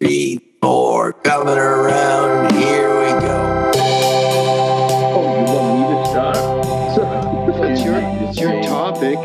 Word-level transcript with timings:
three, 0.00 0.40
four, 0.62 1.12
coming 1.12 1.58
around. 1.58 2.52
Here 2.54 2.88
we 3.00 3.10
go. 3.20 3.70
Oh, 5.12 5.24
you 5.36 5.44
want 5.52 5.68
me 5.76 5.84
to 5.94 6.04
start? 6.10 6.36
So, 6.94 7.02
It's 7.64 7.84
your 7.84 8.00
it's 8.00 8.38
your 8.40 8.62
topic. 8.62 9.18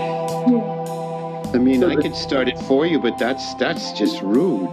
I 1.53 1.57
mean, 1.57 1.83
I 1.83 1.95
could 1.95 2.15
start 2.15 2.49
it 2.49 2.59
for 2.59 2.85
you, 2.85 2.99
but 2.99 3.17
that's 3.17 3.53
that's 3.55 3.93
just 3.93 4.21
rude. 4.21 4.69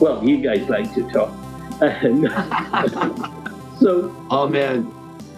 well, 0.00 0.20
you 0.24 0.38
guys 0.38 0.68
like 0.68 0.92
to 0.94 1.08
talk. 1.10 1.32
So, 3.80 4.14
Oh 4.30 4.46
man, 4.46 4.92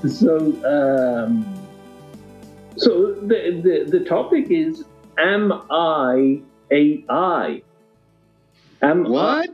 so, 0.08 0.38
um, 0.66 1.46
so 2.76 3.14
the, 3.14 3.60
the 3.62 3.98
the 3.98 4.04
topic 4.04 4.50
is: 4.50 4.84
Am 5.16 5.52
I 5.70 6.42
AI? 6.72 7.62
Am 8.82 9.04
What? 9.04 9.50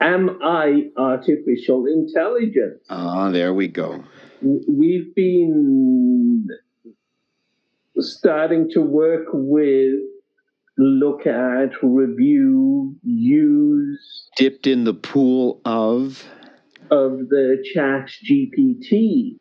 I, 0.00 0.04
am 0.04 0.38
I 0.42 0.90
artificial 0.96 1.86
intelligence? 1.86 2.84
Ah, 2.90 3.30
there 3.30 3.54
we 3.54 3.68
go. 3.68 4.04
we've 4.42 5.14
been 5.14 6.46
starting 7.98 8.70
to 8.72 8.80
work 8.80 9.26
with, 9.32 9.94
look 10.78 11.26
at, 11.26 11.70
review, 11.82 12.96
use 13.02 14.28
Dipped 14.36 14.66
in 14.66 14.84
the 14.84 14.94
pool 14.94 15.60
of. 15.64 16.24
of 16.90 17.28
the 17.28 17.64
chat 17.72 18.10
GPT. 18.24 19.38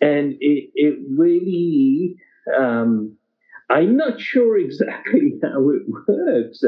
And 0.00 0.34
it, 0.40 0.70
it 0.74 0.98
really, 1.16 2.16
um, 2.58 3.16
I'm 3.72 3.96
not 3.96 4.20
sure 4.20 4.58
exactly 4.58 5.38
how 5.42 5.70
it 5.70 5.82
works 5.88 6.62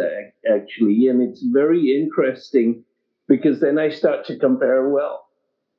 actually. 0.50 1.08
And 1.08 1.22
it's 1.22 1.42
very 1.42 1.94
interesting 2.02 2.82
because 3.28 3.60
then 3.60 3.78
I 3.78 3.90
start 3.90 4.24
to 4.26 4.38
compare, 4.38 4.88
well, 4.88 5.26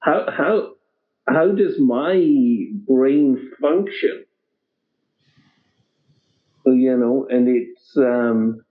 how, 0.01 0.27
how, 0.31 0.73
how 1.27 1.51
does 1.51 1.79
my 1.79 2.15
brain 2.87 3.51
function? 3.59 4.25
You 6.65 6.97
know, 6.97 7.27
and 7.29 7.47
it's, 7.47 7.95
um, 7.97 8.61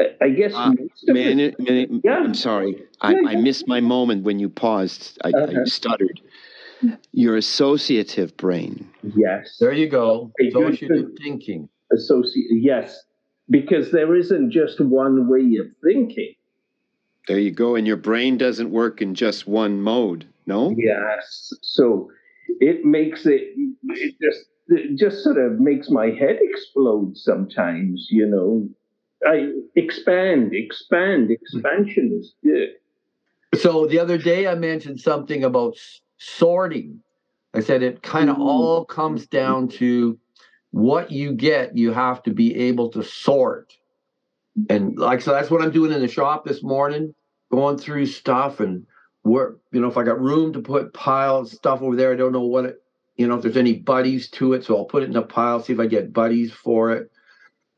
I- 0.00 0.16
I 0.26 0.28
guess 0.30 0.52
of 0.54 0.74
Man, 1.08 1.40
it- 1.40 1.58
man, 1.58 2.00
Yeah. 2.04 2.18
I'm 2.18 2.34
sorry. 2.34 2.82
I, 3.00 3.12
Yeah, 3.12 3.28
I 3.28 3.36
missed 3.36 3.66
my 3.66 3.80
moment 3.80 4.24
when 4.24 4.38
you 4.38 4.48
paused. 4.48 5.18
I, 5.24 5.30
Uh-huh. 5.30 5.60
I 5.62 5.64
stuttered. 5.64 6.20
Your 7.12 7.36
associative 7.36 8.36
brain. 8.36 8.88
yes. 9.16 9.56
there 9.60 9.72
you 9.72 9.88
go. 9.88 10.30
Associative 10.48 11.10
thinking. 11.22 11.68
associate 11.92 12.46
yes 12.50 13.02
because 13.48 13.92
there 13.92 14.14
isn't 14.16 14.50
just 14.50 14.80
one 14.80 15.28
way 15.28 15.56
of 15.60 15.66
thinking 15.84 16.34
There 17.28 17.38
you 17.38 17.52
go. 17.52 17.76
And 17.76 17.86
your 17.86 17.96
brain 17.96 18.36
doesn't 18.38 18.70
work 18.70 19.00
in 19.00 19.14
just 19.14 19.46
one 19.46 19.80
mode. 19.80 20.26
No. 20.46 20.74
yes 20.76 21.52
so 21.62 22.10
it 22.60 22.84
makes 22.84 23.26
it 23.26 23.42
it 23.84 24.14
just 24.22 24.44
it 24.68 24.96
just 24.98 25.22
sort 25.24 25.38
of 25.38 25.58
makes 25.60 25.90
my 25.90 26.06
head 26.06 26.38
explode 26.40 27.16
sometimes 27.16 28.06
you 28.10 28.26
know 28.26 28.68
i 29.26 29.50
expand 29.74 30.52
expand 30.54 31.26
hmm. 31.26 31.32
expansion 31.32 32.06
is 32.20 32.34
good 32.44 32.70
So 33.60 33.86
the 33.86 33.98
other 33.98 34.18
day 34.18 34.46
I 34.48 34.54
mentioned 34.54 35.00
something 35.00 35.42
about 35.44 35.72
s- 35.76 36.00
sorting. 36.18 37.00
I 37.54 37.60
said 37.60 37.82
it 37.82 38.02
kind 38.02 38.30
of 38.30 38.36
Mhm. 38.36 38.40
all 38.46 38.84
comes 38.84 39.26
down 39.26 39.68
to 39.68 40.18
what 40.72 41.10
you 41.10 41.32
get, 41.32 41.76
you 41.76 41.92
have 41.92 42.22
to 42.24 42.32
be 42.32 42.54
able 42.54 42.90
to 42.90 43.02
sort. 43.02 43.74
And 44.70 44.98
like 44.98 45.20
so 45.20 45.32
that's 45.32 45.50
what 45.50 45.62
I'm 45.62 45.70
doing 45.70 45.92
in 45.92 46.00
the 46.00 46.08
shop 46.08 46.44
this 46.44 46.62
morning, 46.62 47.14
going 47.50 47.76
through 47.78 48.06
stuff 48.06 48.60
and 48.60 48.86
where 49.22 49.56
you 49.72 49.80
know 49.80 49.88
if 49.88 49.96
I 49.96 50.02
got 50.04 50.20
room 50.20 50.52
to 50.54 50.60
put 50.60 50.94
piles 50.94 51.52
stuff 51.52 51.82
over 51.82 51.96
there, 51.96 52.12
I 52.12 52.16
don't 52.16 52.32
know 52.32 52.46
what 52.46 52.64
it 52.66 52.82
you 53.16 53.26
know 53.26 53.36
if 53.36 53.42
there's 53.42 53.56
any 53.56 53.74
buddies 53.74 54.30
to 54.32 54.54
it, 54.54 54.64
so 54.64 54.76
I'll 54.76 54.84
put 54.86 55.02
it 55.02 55.10
in 55.10 55.16
a 55.16 55.22
pile, 55.22 55.62
see 55.62 55.72
if 55.72 55.80
I 55.80 55.86
get 55.86 56.12
buddies 56.12 56.52
for 56.52 56.92
it, 56.92 57.10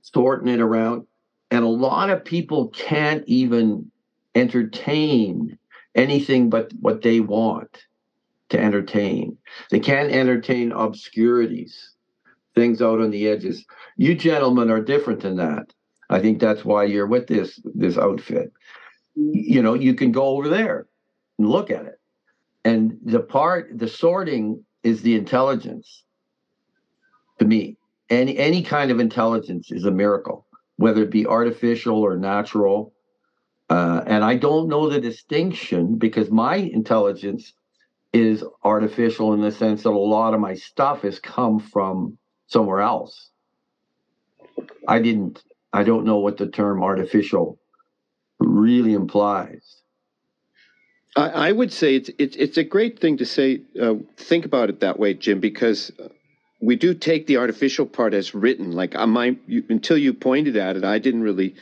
sorting 0.03 0.49
it 0.53 0.61
around. 0.61 1.07
And 1.51 1.65
a 1.65 1.69
lot 1.69 2.11
of 2.11 2.25
people 2.25 2.69
can't 2.69 3.25
even 3.27 3.91
entertain 4.35 5.59
anything 5.95 6.51
but 6.51 6.73
what 6.81 7.03
they 7.03 7.21
want 7.21 7.87
to 8.51 8.59
entertain. 8.59 9.37
They 9.71 9.81
can't 9.81 10.13
entertain 10.13 10.73
obscurities, 10.73 11.95
things 12.55 12.81
out 12.81 13.01
on 13.01 13.11
the 13.11 13.29
edges. 13.29 13.65
You 13.97 14.15
gentlemen 14.15 14.71
are 14.71 14.83
different 14.83 15.21
than 15.21 15.37
that. 15.37 15.73
I 16.11 16.21
think 16.21 16.41
that's 16.41 16.65
why 16.65 16.85
you're 16.85 17.07
with 17.07 17.27
this 17.27 17.61
this 17.65 17.99
outfit. 17.99 18.53
You 19.15 19.63
know, 19.63 19.75
you 19.75 19.95
can 19.95 20.13
go 20.13 20.29
over 20.29 20.49
there 20.49 20.87
and 21.39 21.49
look 21.49 21.71
at 21.71 21.85
it. 21.85 22.01
And 22.65 22.99
the 23.05 23.21
part, 23.21 23.79
the 23.79 23.89
sorting 23.89 24.65
is 24.83 25.03
the 25.03 25.17
intelligence 25.17 26.05
to 27.39 27.45
me. 27.45 27.77
Any 28.11 28.39
any 28.39 28.63
kind 28.63 28.91
of 28.91 29.01
intelligence 29.01 29.71
is 29.71 29.85
a 29.85 29.91
miracle, 29.91 30.47
whether 30.77 31.03
it 31.03 31.11
be 31.11 31.27
artificial 31.27 31.99
or 31.99 32.17
natural. 32.17 32.95
Uh, 33.69 34.03
and 34.07 34.25
I 34.25 34.35
don't 34.37 34.69
know 34.69 34.89
the 34.89 35.01
distinction 35.01 35.99
because 35.99 36.31
my 36.31 36.57
intelligence 36.57 37.53
is 38.13 38.45
artificial 38.65 39.35
in 39.35 39.41
the 39.41 39.53
sense 39.53 39.83
that 39.83 39.91
a 39.91 39.99
lot 39.99 40.35
of 40.35 40.41
my 40.41 40.55
stuff 40.55 41.03
has 41.03 41.19
come 41.19 41.61
from 41.61 42.19
somewhere 42.47 42.81
else. 42.81 43.31
I 44.87 45.01
didn't, 45.01 45.43
I 45.73 45.83
don't 45.83 46.05
know 46.05 46.19
what 46.19 46.39
the 46.39 46.49
term 46.49 46.83
artificial 46.83 47.59
really 48.39 48.95
implies. 48.95 49.83
I, 51.17 51.49
I 51.49 51.53
would 51.53 51.73
say 51.73 51.97
it's 51.97 52.11
it's 52.19 52.37
it's 52.37 52.57
a 52.57 52.65
great 52.65 53.01
thing 53.01 53.17
to 53.19 53.27
say. 53.27 53.63
Uh, 53.81 53.95
think 54.17 54.45
about 54.45 54.71
it 54.71 54.81
that 54.81 54.99
way, 54.99 55.15
Jim, 55.15 55.41
because 55.41 55.91
uh, 56.03 56.09
we 56.61 56.77
do 56.77 56.95
take 56.95 57.27
the 57.27 57.39
artificial 57.39 57.87
part 57.87 58.15
as 58.15 58.35
written. 58.35 58.73
Like 58.73 58.95
I 58.95 59.05
might 59.05 59.41
you, 59.47 59.65
until 59.69 59.99
you 59.99 60.15
pointed 60.15 60.57
at 60.57 60.77
it, 60.77 60.85
I 60.85 60.99
didn't 60.99 61.23
really 61.23 61.55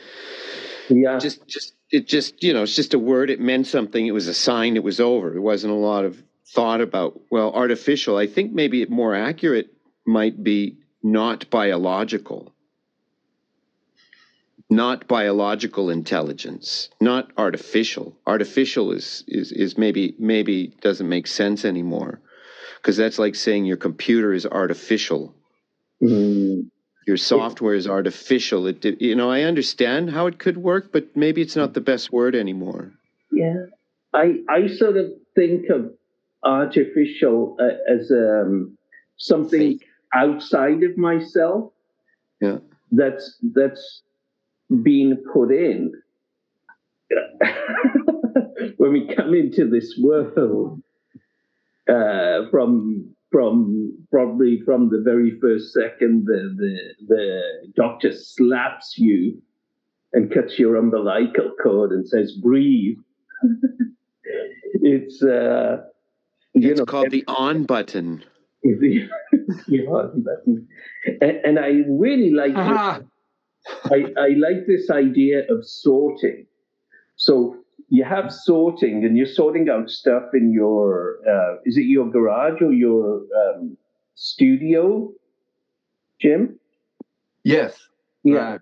yeah 0.89 1.17
just 1.19 1.45
just 1.47 1.73
it 1.91 2.07
just 2.07 2.43
you 2.43 2.53
know 2.53 2.63
it's 2.63 2.75
just 2.75 2.93
a 2.93 2.99
word. 2.99 3.29
It 3.29 3.39
meant 3.39 3.67
something. 3.67 4.05
It 4.05 4.11
was 4.11 4.27
a 4.27 4.33
sign. 4.33 4.75
It 4.75 4.83
was 4.83 4.99
over. 4.99 5.35
It 5.35 5.41
wasn't 5.41 5.73
a 5.73 5.77
lot 5.77 6.05
of 6.05 6.21
thought 6.53 6.81
about. 6.81 7.19
Well, 7.31 7.53
artificial. 7.53 8.17
I 8.17 8.27
think 8.27 8.53
maybe 8.53 8.85
more 8.85 9.15
accurate 9.15 9.73
might 10.05 10.43
be 10.43 10.77
not 11.03 11.49
biological. 11.49 12.53
Not 14.69 15.07
biological 15.07 15.89
intelligence, 15.89 16.89
not 16.99 17.31
artificial. 17.37 18.17
Artificial 18.27 18.91
is 18.91 19.23
is 19.27 19.51
is 19.53 19.77
maybe 19.77 20.15
maybe 20.19 20.75
doesn't 20.81 21.07
make 21.07 21.27
sense 21.27 21.63
anymore, 21.63 22.19
because 22.77 22.97
that's 22.97 23.17
like 23.17 23.35
saying 23.35 23.65
your 23.65 23.77
computer 23.77 24.33
is 24.33 24.45
artificial 24.45 25.33
Mm, 26.03 26.69
your 27.07 27.17
software 27.17 27.73
is 27.73 27.87
artificial. 27.87 28.67
It, 28.67 28.85
you 29.01 29.15
know, 29.15 29.31
I 29.31 29.43
understand 29.43 30.11
how 30.11 30.27
it 30.27 30.37
could 30.39 30.57
work, 30.57 30.91
but 30.91 31.15
maybe 31.15 31.41
it's 31.41 31.55
not 31.55 31.73
the 31.73 31.81
best 31.81 32.11
word 32.11 32.35
anymore. 32.35 32.91
yeah 33.31 33.65
i 34.13 34.25
i 34.49 34.67
sort 34.67 34.95
of 34.97 35.07
think 35.35 35.69
of 35.69 35.91
artificial 36.43 37.55
uh, 37.59 37.91
as 37.91 38.11
um 38.11 38.77
something 39.17 39.79
Fake. 39.79 39.85
outside 40.13 40.83
of 40.83 40.97
myself 40.97 41.71
Yeah. 42.41 42.57
that's 42.91 43.37
that's 43.53 44.03
being 44.83 45.17
put 45.33 45.51
in 45.51 45.91
when 48.77 48.91
we 48.91 49.07
come 49.15 49.33
into 49.33 49.69
this 49.69 49.97
world 50.01 50.81
uh, 51.89 52.49
from 52.51 53.13
from 53.31 53.93
probably 54.11 54.61
from 54.65 54.89
the 54.89 55.01
very 55.03 55.37
first 55.41 55.73
second 55.73 56.25
the, 56.25 56.55
the 56.57 56.77
the 57.07 57.41
doctor 57.75 58.11
slaps 58.13 58.95
you 58.97 59.41
and 60.13 60.31
cuts 60.33 60.57
your 60.59 60.75
umbilical 60.75 61.51
cord 61.61 61.91
and 61.91 62.07
says 62.07 62.33
breathe 62.41 62.97
it's 64.81 65.21
uh 65.23 65.77
you 66.61 66.71
It's 66.71 66.79
know 66.79 66.85
called 66.85 67.11
the 67.11 67.23
on 67.27 67.63
button. 67.63 68.23
the, 68.63 69.07
yeah, 69.67 69.81
button. 69.85 70.67
And, 71.21 71.37
and 71.45 71.59
I 71.59 71.83
really 71.87 72.31
like 72.31 72.55
this, 72.55 73.05
I, 73.85 74.05
I 74.19 74.27
like 74.37 74.65
this 74.67 74.89
idea 74.89 75.43
of 75.49 75.65
sorting. 75.65 76.45
So 77.15 77.57
you 77.89 78.03
have 78.03 78.31
sorting, 78.31 79.05
and 79.05 79.17
you're 79.17 79.25
sorting 79.25 79.69
out 79.69 79.89
stuff 79.89 80.23
in 80.33 80.51
your 80.51 81.19
uh, 81.27 81.57
is 81.65 81.77
it 81.77 81.85
your 81.85 82.09
garage 82.09 82.61
or 82.61 82.73
your 82.73 83.21
um, 83.35 83.77
studio, 84.15 85.11
Jim? 86.19 86.59
Yes. 87.43 87.87
Yeah. 88.23 88.35
right. 88.35 88.61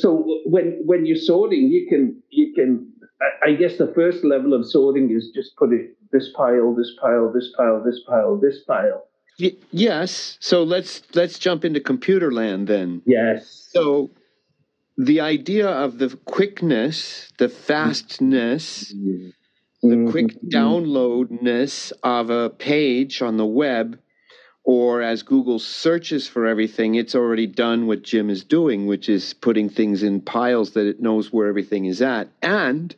So 0.00 0.40
when 0.46 0.82
when 0.84 1.06
you're 1.06 1.16
sorting, 1.16 1.68
you 1.68 1.86
can 1.88 2.20
you 2.30 2.52
can. 2.54 2.90
I, 3.20 3.50
I 3.50 3.54
guess 3.54 3.78
the 3.78 3.92
first 3.94 4.24
level 4.24 4.54
of 4.54 4.66
sorting 4.66 5.10
is 5.14 5.30
just 5.34 5.54
put 5.56 5.72
it 5.72 5.96
this 6.14 6.28
pile, 6.34 6.74
this 6.74 6.92
pile, 7.02 7.30
this 7.34 7.48
pile, 7.58 7.82
this 7.84 8.00
pile, 8.08 8.36
this 8.40 8.58
pile. 8.66 9.00
Y- 9.40 9.56
yes. 9.72 10.38
So 10.40 10.62
let's 10.62 11.02
let's 11.14 11.38
jump 11.38 11.64
into 11.64 11.80
computer 11.80 12.30
land 12.32 12.68
then. 12.68 13.02
Yes. 13.04 13.68
So 13.72 14.10
the 14.96 15.20
idea 15.20 15.68
of 15.68 15.98
the 15.98 16.10
quickness, 16.24 17.32
the 17.38 17.48
fastness, 17.48 18.94
the 18.94 19.32
Mm-hmm. 19.86 20.10
quick 20.10 20.30
downloadness 20.48 21.92
of 22.02 22.30
a 22.30 22.48
page 22.48 23.20
on 23.20 23.36
the 23.36 23.44
web, 23.44 23.98
or 24.64 25.02
as 25.02 25.22
Google 25.22 25.58
searches 25.58 26.26
for 26.26 26.46
everything, 26.46 26.94
it's 26.94 27.14
already 27.14 27.46
done 27.46 27.86
what 27.86 28.02
Jim 28.02 28.30
is 28.30 28.44
doing, 28.44 28.86
which 28.86 29.08
is 29.10 29.34
putting 29.34 29.68
things 29.68 30.02
in 30.02 30.22
piles 30.22 30.70
that 30.70 30.86
it 30.86 31.00
knows 31.02 31.32
where 31.32 31.48
everything 31.48 31.84
is 31.84 32.00
at. 32.00 32.28
And 32.40 32.94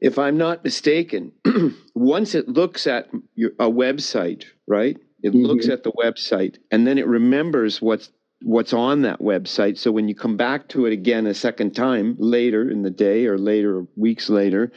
if 0.00 0.18
I'm 0.18 0.38
not 0.38 0.64
mistaken, 0.64 1.32
once 1.94 2.34
it 2.34 2.48
looks 2.48 2.86
at 2.86 3.08
your, 3.34 3.50
a 3.58 3.70
website, 3.70 4.44
right? 4.66 4.96
It 5.22 5.34
looks 5.34 5.66
Mhm. 5.66 5.72
at 5.72 5.82
the 5.82 5.92
website 5.92 6.56
and 6.70 6.86
then 6.86 6.96
it 6.98 7.06
remembers 7.06 7.80
what's 7.82 8.10
what's 8.42 8.72
on 8.72 9.02
that 9.02 9.20
website. 9.20 9.76
So 9.76 9.92
when 9.92 10.08
you 10.08 10.14
come 10.14 10.38
back 10.38 10.66
to 10.68 10.86
it 10.86 10.94
again 10.94 11.26
a 11.26 11.34
second 11.34 11.76
time 11.76 12.16
later 12.18 12.70
in 12.70 12.80
the 12.80 12.90
day 12.90 13.26
or 13.26 13.36
later 13.36 13.86
weeks 13.96 14.30
later, 14.30 14.72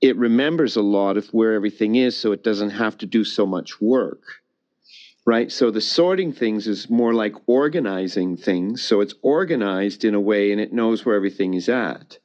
it 0.00 0.16
remembers 0.16 0.76
a 0.76 0.82
lot 0.82 1.16
of 1.16 1.26
where 1.30 1.54
everything 1.54 1.96
is 1.96 2.16
so 2.16 2.30
it 2.30 2.44
doesn't 2.44 2.70
have 2.70 2.96
to 2.98 3.06
do 3.06 3.24
so 3.24 3.44
much 3.44 3.80
work. 3.80 4.22
Right? 5.26 5.50
So 5.50 5.72
the 5.72 5.80
sorting 5.80 6.32
things 6.32 6.68
is 6.68 6.88
more 6.88 7.12
like 7.12 7.34
organizing 7.48 8.36
things. 8.36 8.82
So 8.82 9.00
it's 9.00 9.14
organized 9.22 10.04
in 10.04 10.14
a 10.14 10.20
way 10.20 10.52
and 10.52 10.60
it 10.60 10.72
knows 10.72 11.04
where 11.04 11.16
everything 11.16 11.54
is 11.54 11.68
at. 11.68 12.18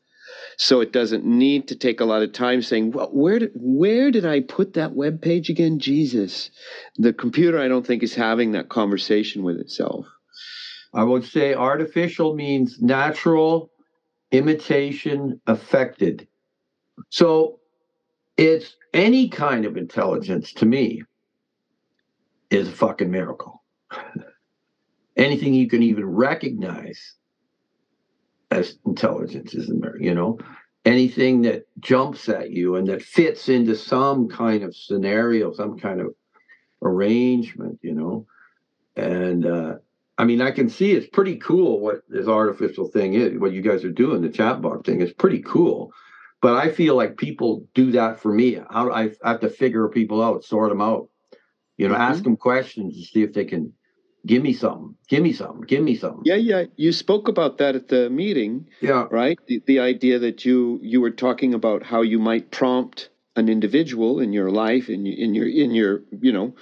So 0.58 0.82
it 0.82 0.92
doesn't 0.92 1.26
need 1.26 1.68
to 1.70 1.76
take 1.76 2.00
a 2.00 2.06
lot 2.06 2.22
of 2.22 2.34
time 2.34 2.62
saying, 2.62 2.92
well, 2.92 3.10
where 3.12 3.40
did, 3.40 3.52
where 3.56 4.12
did 4.12 4.26
I 4.26 4.42
put 4.42 4.74
that 4.74 4.96
web 4.96 5.22
page 5.22 5.50
again? 5.50 5.80
Jesus. 5.80 6.52
The 6.98 7.14
computer, 7.14 7.60
I 7.60 7.68
don't 7.68 7.86
think, 7.86 8.04
is 8.04 8.14
having 8.14 8.52
that 8.52 8.70
conversation 8.70 9.44
with 9.44 9.58
itself. 9.58 10.06
I 10.94 11.04
would 11.04 11.24
say 11.24 11.54
artificial 11.54 12.36
means 12.36 12.82
natural, 12.82 13.72
imitation, 14.32 15.42
affected. 15.48 16.28
So 17.10 17.60
it's 18.38 18.76
any 18.94 19.30
kind 19.30 19.66
of 19.66 19.78
intelligence 19.78 20.54
to 20.54 20.66
me 20.66 21.04
is 22.50 22.68
a 22.68 22.74
fucking 22.74 23.10
miracle. 23.10 23.64
Anything 25.18 25.54
you 25.54 25.68
can 25.68 25.84
even 25.84 26.06
recognize 26.06 27.16
as 28.52 28.78
intelligence 28.86 29.54
is 29.54 29.70
miracle, 29.70 30.02
you 30.02 30.14
know? 30.14 30.38
Anything 30.84 31.44
that 31.44 31.68
jumps 31.80 32.28
at 32.28 32.52
you 32.52 32.76
and 32.76 32.88
that 32.88 33.02
fits 33.02 33.50
into 33.50 33.76
some 33.76 34.28
kind 34.28 34.64
of 34.64 34.76
scenario, 34.76 35.54
some 35.54 35.78
kind 35.80 36.02
of 36.02 36.14
arrangement, 36.84 37.80
you 37.82 37.94
know? 37.94 38.26
And 38.96 39.46
uh 39.46 39.76
I 40.18 40.24
mean, 40.24 40.42
I 40.42 40.52
can 40.52 40.70
see 40.70 40.92
it's 40.92 41.08
pretty 41.08 41.38
cool 41.38 41.80
what 41.80 42.02
this 42.08 42.28
artificial 42.28 42.88
thing 42.88 43.16
is, 43.16 43.40
what 43.40 43.54
you 43.54 43.62
guys 43.62 43.84
are 43.84 43.92
doing, 43.92 44.22
the 44.22 44.30
chatbot 44.30 44.86
thing 44.86 45.02
is 45.02 45.12
pretty 45.14 45.42
cool. 45.42 45.92
But 46.42 46.56
I 46.58 46.72
feel 46.72 46.96
like 46.96 47.18
people 47.18 47.68
do 47.74 47.92
that 47.94 48.20
for 48.20 48.32
me. 48.32 48.60
How 48.70 48.86
do 48.86 48.92
I, 48.92 49.12
I 49.24 49.32
have 49.32 49.40
to 49.42 49.50
figure 49.50 49.88
people 49.88 50.22
out, 50.22 50.44
sort 50.44 50.70
them 50.70 50.82
out, 50.82 51.08
you 51.78 51.88
know, 51.88 51.96
ask 51.96 52.24
them 52.24 52.38
questions 52.38 52.98
to 52.98 53.06
see 53.06 53.24
if 53.24 53.34
they 53.34 53.46
can 53.46 53.74
give 54.26 54.44
me 54.44 54.54
some 54.54 54.96
give 55.08 55.24
me 55.24 55.34
some 55.34 55.62
give 55.62 55.84
me 55.84 55.96
some 55.96 56.22
Yeah, 56.24 56.36
yeah. 56.36 56.66
You 56.76 56.92
spoke 56.92 57.28
about 57.28 57.58
that 57.60 57.76
at 57.76 57.88
the 57.88 58.10
meeting, 58.10 58.68
Yeah. 58.82 59.08
right? 59.12 59.38
The, 59.48 59.62
the 59.66 59.80
idea 59.80 60.20
that 60.20 60.46
you 60.46 60.80
you 60.82 61.02
were 61.02 61.12
talking 61.12 61.54
about 61.54 61.84
how 61.84 62.02
you 62.02 62.20
might 62.20 62.52
prompt 62.52 63.10
an 63.38 63.48
individual 63.48 64.20
in 64.20 64.34
your 64.34 64.52
life, 64.52 64.90
in 64.90 65.06
your, 65.06 65.16
in 65.18 65.34
your 65.34 65.48
in 65.48 65.72
your 65.74 66.02
you 66.22 66.34
know, 66.34 66.54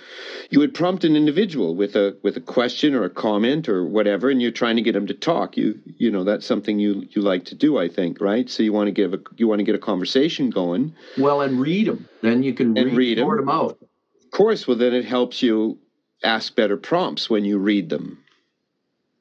you 0.52 0.60
would 0.60 0.74
prompt 0.74 1.04
an 1.04 1.16
individual 1.16 1.76
with 1.76 1.96
a 1.96 2.16
with 2.22 2.38
a 2.38 2.42
question 2.42 2.94
or 2.94 3.04
a 3.04 3.10
comment 3.10 3.68
or 3.68 3.84
whatever, 3.86 4.30
and 4.30 4.40
you're 4.42 4.52
trying 4.52 4.76
to 4.76 4.84
get 4.84 4.94
them 4.94 5.08
to 5.08 5.16
talk. 5.16 5.58
You 5.58 5.80
you 5.98 6.12
know 6.12 6.24
that's 6.24 6.46
something 6.46 6.78
you 6.80 7.08
you 7.10 7.24
like 7.24 7.46
to 7.46 7.56
do, 7.56 7.78
I 7.80 7.90
think, 7.90 8.22
right? 8.22 8.48
So 8.50 8.62
you 8.62 8.72
want 8.72 8.88
to 8.88 8.92
give 8.92 9.14
a 9.14 9.20
you 9.38 9.48
want 9.48 9.60
to 9.60 9.66
get 9.66 9.76
a 9.76 9.80
conversation 9.80 10.52
going. 10.52 10.94
Well, 11.18 11.42
and 11.42 11.60
read 11.60 11.88
them. 11.88 12.08
Then 12.22 12.44
you 12.44 12.54
can 12.54 12.78
And 12.78 12.86
read, 12.86 12.98
read 12.98 13.18
'em. 13.20 13.26
sort 13.26 13.40
them 13.40 13.50
out. 13.50 13.78
Of 14.26 14.32
course, 14.32 14.68
well 14.68 14.78
then 14.78 14.94
it 14.94 15.06
helps 15.06 15.42
you 15.42 15.80
ask 16.24 16.56
better 16.56 16.78
prompts 16.78 17.30
when 17.30 17.46
you 17.46 17.58
read 17.58 17.90
them, 17.90 18.24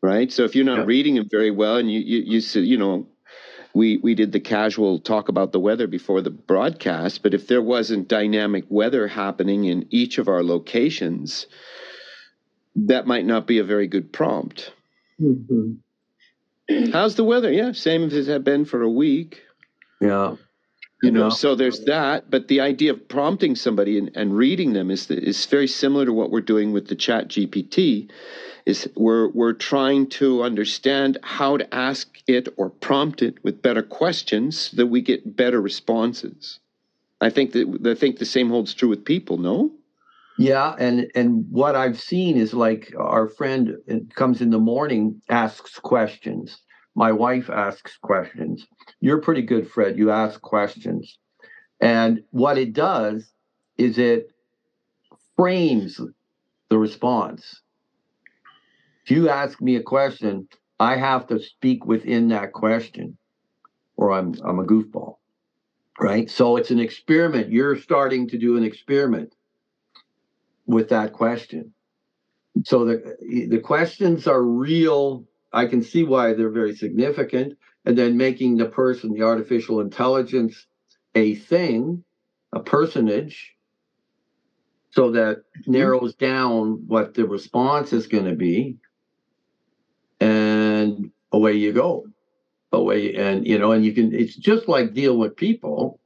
right? 0.02 0.32
So 0.32 0.44
if 0.44 0.56
you're 0.56 0.64
not 0.64 0.78
Yeah. 0.80 0.84
reading 0.86 1.14
them 1.16 1.28
very 1.30 1.50
well, 1.50 1.76
and 1.76 1.90
you 1.90 2.00
you 2.00 2.18
you 2.40 2.60
you 2.62 2.76
know, 2.78 3.06
we 3.74 3.98
we 3.98 4.14
did 4.14 4.32
the 4.32 4.40
casual 4.40 4.98
talk 4.98 5.28
about 5.28 5.52
the 5.52 5.60
weather 5.60 5.86
before 5.86 6.20
the 6.22 6.30
broadcast, 6.30 7.22
but 7.22 7.34
if 7.34 7.46
there 7.46 7.62
wasn't 7.62 8.08
dynamic 8.08 8.64
weather 8.68 9.06
happening 9.08 9.64
in 9.64 9.86
each 9.90 10.18
of 10.18 10.28
our 10.28 10.42
locations, 10.42 11.46
that 12.76 13.06
might 13.06 13.26
not 13.26 13.46
be 13.46 13.58
a 13.58 13.64
very 13.64 13.86
good 13.86 14.12
prompt. 14.12 14.72
Mhm. 15.20 15.78
How's 16.92 17.14
the 17.16 17.24
weather? 17.24 17.52
Yeah, 17.52 17.72
same 17.72 18.04
as 18.04 18.14
it 18.14 18.26
had 18.26 18.44
been 18.44 18.64
for 18.64 18.82
a 18.82 18.90
week. 18.90 19.42
Yeah. 20.00 20.36
You 21.02 21.10
know 21.10 21.30
so 21.30 21.54
there's 21.54 21.84
that 21.84 22.30
but 22.30 22.48
the 22.48 22.60
idea 22.60 22.92
of 22.92 23.08
prompting 23.08 23.54
somebody 23.54 23.98
and, 23.98 24.10
and 24.14 24.36
reading 24.36 24.72
them 24.72 24.90
is 24.90 25.10
is 25.10 25.46
very 25.46 25.68
similar 25.68 26.04
to 26.04 26.12
what 26.12 26.30
we're 26.30 26.40
doing 26.40 26.72
with 26.72 26.88
the 26.88 26.96
chat 26.96 27.28
gpt 27.28 28.10
is 28.66 28.88
we're 28.96 29.28
we're 29.28 29.54
trying 29.54 30.06
to 30.06 30.42
understand 30.42 31.16
how 31.22 31.56
to 31.56 31.74
ask 31.74 32.08
it 32.26 32.48
or 32.58 32.68
prompt 32.68 33.22
it 33.22 33.42
with 33.42 33.62
better 33.62 33.82
questions 33.82 34.58
so 34.58 34.76
that 34.76 34.88
we 34.88 35.00
get 35.00 35.36
better 35.36 35.58
responses. 35.58 36.60
I 37.20 37.30
think 37.30 37.52
that 37.52 37.86
i 37.86 37.94
think 37.94 38.18
the 38.18 38.26
same 38.26 38.50
holds 38.50 38.74
true 38.74 38.90
with 38.90 39.04
people 39.04 39.38
no? 39.38 39.72
Yeah, 40.38 40.76
and 40.78 41.10
and 41.16 41.46
what 41.50 41.74
I've 41.74 42.00
seen 42.00 42.36
is 42.36 42.54
like 42.54 42.94
our 42.96 43.26
friend 43.28 43.76
uh, 43.90 43.96
comes 44.14 44.40
in 44.40 44.50
the 44.50 44.60
morning, 44.60 45.20
asks 45.28 45.80
questions. 45.80 46.62
My 46.98 47.12
wife 47.12 47.48
asks 47.48 47.96
questions. 47.96 48.66
You're 48.98 49.20
pretty 49.20 49.42
good, 49.42 49.70
Fred. 49.70 49.96
You 49.96 50.10
ask 50.10 50.40
questions, 50.40 51.16
and 51.80 52.24
what 52.30 52.58
it 52.58 52.72
does 52.72 53.32
is 53.76 53.98
it 53.98 54.32
frames 55.36 56.00
the 56.70 56.76
response. 56.76 57.62
If 59.04 59.12
you 59.12 59.28
ask 59.28 59.60
me 59.60 59.76
a 59.76 59.82
question, 59.82 60.48
I 60.80 60.96
have 60.96 61.28
to 61.28 61.38
speak 61.38 61.86
within 61.86 62.26
that 62.30 62.52
question, 62.52 63.16
or 63.96 64.10
I'm 64.10 64.34
I'm 64.44 64.58
a 64.58 64.64
goofball, 64.64 65.18
right? 66.00 66.28
So 66.28 66.56
it's 66.56 66.72
an 66.72 66.80
experiment. 66.80 67.52
You're 67.52 67.76
starting 67.76 68.26
to 68.30 68.38
do 68.38 68.56
an 68.56 68.64
experiment 68.64 69.36
with 70.66 70.88
that 70.88 71.12
question. 71.12 71.72
So 72.64 72.84
the 72.84 73.16
the 73.50 73.60
questions 73.60 74.26
are 74.26 74.42
real. 74.42 75.28
I 75.52 75.66
can 75.66 75.82
see 75.82 76.04
why 76.04 76.34
they're 76.34 76.50
very 76.50 76.74
significant. 76.74 77.56
And 77.84 77.96
then 77.96 78.16
making 78.16 78.56
the 78.56 78.66
person, 78.66 79.14
the 79.14 79.22
artificial 79.22 79.80
intelligence, 79.80 80.66
a 81.14 81.34
thing, 81.34 82.04
a 82.52 82.60
personage, 82.60 83.54
so 84.90 85.12
that 85.12 85.42
narrows 85.66 86.14
down 86.14 86.84
what 86.86 87.14
the 87.14 87.26
response 87.26 87.92
is 87.92 88.06
going 88.06 88.24
to 88.24 88.34
be. 88.34 88.76
And 90.20 91.10
away 91.32 91.54
you 91.54 91.72
go. 91.72 92.06
Away 92.72 93.14
and 93.14 93.46
you 93.46 93.58
know, 93.58 93.72
and 93.72 93.84
you 93.84 93.92
can 93.92 94.12
it's 94.12 94.36
just 94.36 94.68
like 94.68 94.92
deal 94.92 95.16
with 95.16 95.36
people, 95.36 96.00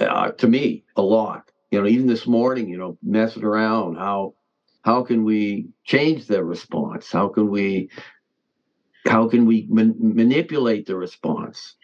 uh, 0.00 0.30
to 0.30 0.48
me, 0.48 0.84
a 0.96 1.02
lot 1.02 1.50
you 1.74 1.80
know 1.80 1.88
even 1.88 2.06
this 2.06 2.26
morning 2.26 2.68
you 2.68 2.78
know 2.78 2.96
messing 3.02 3.42
around 3.42 3.96
how 3.96 4.32
how 4.82 5.02
can 5.02 5.24
we 5.24 5.66
change 5.84 6.28
their 6.28 6.44
response 6.44 7.10
how 7.10 7.26
can 7.26 7.50
we 7.50 7.90
how 9.06 9.28
can 9.28 9.46
we 9.46 9.66
man- 9.70 9.96
manipulate 9.98 10.86
the 10.86 10.96
response 10.96 11.74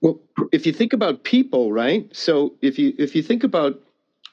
well 0.00 0.20
if 0.52 0.66
you 0.66 0.72
think 0.72 0.92
about 0.92 1.24
people 1.24 1.72
right 1.72 2.08
so 2.14 2.54
if 2.62 2.78
you 2.78 2.94
if 2.98 3.14
you 3.14 3.22
think 3.22 3.44
about 3.44 3.80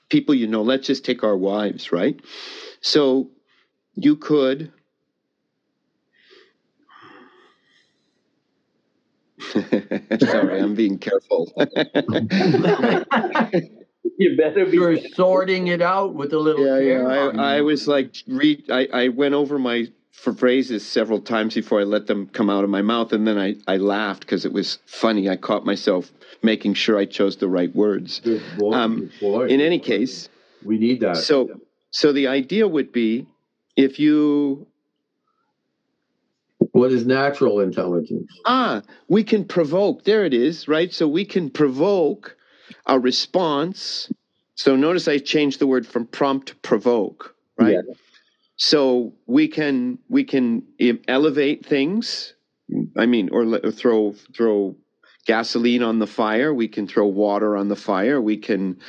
people 0.09 0.33
you 0.35 0.47
know 0.47 0.61
let's 0.61 0.87
just 0.87 1.05
take 1.05 1.23
our 1.23 1.37
wives 1.37 1.91
right 1.91 2.19
so 2.81 3.29
you 3.95 4.15
could 4.15 4.71
sorry 10.19 10.59
i'm 10.59 10.75
being 10.75 10.97
careful 10.97 11.51
You 14.17 14.37
better 14.37 14.65
be. 14.65 14.77
you're 14.77 14.97
sorting 14.97 15.67
it 15.67 15.81
out 15.81 16.13
with 16.15 16.33
a 16.33 16.39
little 16.39 16.65
yeah, 16.65 16.77
care 16.77 17.09
yeah. 17.09 17.29
on 17.29 17.39
I, 17.39 17.57
I 17.57 17.61
was 17.61 17.87
like, 17.87 18.15
read. 18.27 18.69
I, 18.71 18.87
I 18.93 19.07
went 19.09 19.33
over 19.33 19.57
my 19.59 19.87
for 20.04 20.04
phrases 20.15 20.85
several 20.85 21.21
times 21.21 21.53
before 21.53 21.79
I 21.79 21.83
let 21.83 22.07
them 22.07 22.27
come 22.27 22.49
out 22.49 22.63
of 22.63 22.69
my 22.69 22.81
mouth, 22.81 23.13
and 23.13 23.27
then 23.27 23.37
I, 23.37 23.55
I 23.67 23.77
laughed 23.77 24.21
because 24.21 24.45
it 24.45 24.53
was 24.53 24.79
funny. 24.85 25.29
I 25.29 25.35
caught 25.35 25.65
myself 25.65 26.11
making 26.41 26.73
sure 26.73 26.97
I 26.97 27.05
chose 27.05 27.37
the 27.37 27.47
right 27.47 27.73
words. 27.75 28.21
Boy, 28.57 28.73
um. 28.73 29.11
In 29.21 29.61
any 29.61 29.79
case, 29.79 30.29
we 30.63 30.77
need 30.77 31.01
that 31.01 31.17
so 31.17 31.49
so 31.91 32.11
the 32.11 32.27
idea 32.27 32.67
would 32.67 32.91
be 32.91 33.27
if 33.75 33.99
you 33.99 34.67
what 36.71 36.91
is 36.91 37.05
natural 37.05 37.59
intelligence 37.59 38.31
ah 38.45 38.81
we 39.07 39.23
can 39.23 39.45
provoke. 39.45 40.03
There 40.03 40.25
it 40.25 40.33
is, 40.33 40.67
right? 40.67 40.91
So 40.91 41.07
we 41.07 41.25
can 41.25 41.49
provoke 41.49 42.35
a 42.85 42.99
response. 42.99 44.11
So 44.55 44.75
notice 44.75 45.07
I 45.07 45.19
changed 45.19 45.59
the 45.59 45.67
word 45.67 45.85
from 45.85 46.07
prompt 46.07 46.47
to 46.47 46.55
provoke, 46.55 47.35
right? 47.57 47.73
Yeah. 47.73 47.93
So 48.55 49.13
we 49.27 49.47
can 49.47 49.99
we 50.09 50.23
can 50.23 50.63
elevate 51.07 51.65
things 51.65 52.35
I 52.97 53.05
mean, 53.05 53.29
or, 53.31 53.43
or 53.43 53.71
throw 53.71 54.13
throw 54.35 54.75
gasoline 55.25 55.83
on 55.83 55.99
the 55.99 56.07
fire. 56.07 56.53
We 56.53 56.67
can 56.67 56.87
throw 56.87 57.07
water 57.07 57.55
on 57.55 57.67
the 57.67 57.75
fire. 57.75 58.21
We 58.21 58.37
can, 58.37 58.79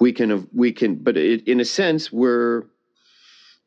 we 0.00 0.12
can, 0.12 0.48
we 0.52 0.72
can. 0.72 0.96
But 0.96 1.16
it, 1.16 1.48
in 1.48 1.60
a 1.60 1.64
sense, 1.64 2.10
we're 2.10 2.64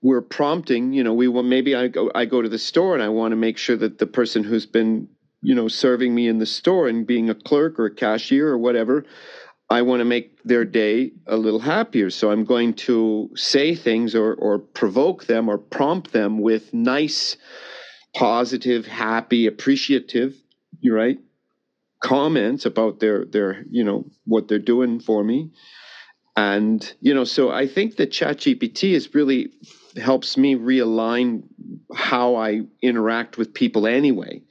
we're 0.02 0.22
prompting. 0.22 0.94
You 0.94 1.04
know, 1.04 1.14
we 1.14 1.28
will 1.28 1.44
maybe 1.44 1.76
I 1.76 1.88
go 1.88 2.12
I 2.14 2.26
go 2.26 2.42
to 2.42 2.50
the 2.50 2.60
store 2.60 2.94
and 2.94 3.04
I 3.04 3.10
want 3.10 3.32
to 3.32 3.36
make 3.36 3.58
sure 3.58 3.78
that 3.78 4.00
the 4.00 4.08
person 4.08 4.44
who's 4.44 4.66
been 4.66 5.10
you 5.42 5.56
know 5.56 5.68
serving 5.68 6.14
me 6.14 6.28
in 6.28 6.40
the 6.40 6.46
store 6.46 6.88
and 6.88 7.06
being 7.06 7.30
a 7.30 7.36
clerk 7.36 7.80
or 7.80 7.86
a 7.86 7.96
cashier 7.96 8.48
or 8.48 8.58
whatever. 8.58 9.06
I 9.70 9.84
want 9.84 10.00
to 10.00 10.06
make 10.06 10.42
their 10.44 10.66
day 10.66 11.12
a 11.28 11.38
little 11.38 11.60
happier. 11.60 12.10
So 12.10 12.32
I'm 12.32 12.44
going 12.44 12.74
to 12.76 13.30
say 13.36 13.76
things 13.76 14.16
or, 14.16 14.34
or 14.34 14.58
provoke 14.60 15.26
them 15.26 15.48
or 15.48 15.58
prompt 15.58 16.12
them 16.12 16.40
with 16.40 16.74
nice, 16.74 17.38
positive, 18.16 18.88
happy, 18.88 19.46
appreciative, 19.46 20.36
you're 20.82 20.96
right, 20.96 21.20
comments 22.02 22.66
about 22.66 23.00
their 23.00 23.26
their 23.26 23.64
you 23.70 23.84
know 23.84 24.06
what 24.26 24.48
they're 24.48 24.58
doing 24.58 25.00
for 25.00 25.24
me 25.24 25.52
and 26.38 26.94
you 27.02 27.14
know 27.14 27.26
so 27.26 27.52
i 27.52 27.68
think 27.68 27.98
that 27.98 28.12
chatgpt 28.12 28.84
is 28.94 29.14
really 29.14 29.52
helps 29.98 30.38
me 30.38 30.56
realign 30.56 31.44
how 31.94 32.36
i 32.36 32.62
interact 32.82 33.38
with 33.38 33.54
people 33.54 33.86
anyway 33.86 34.42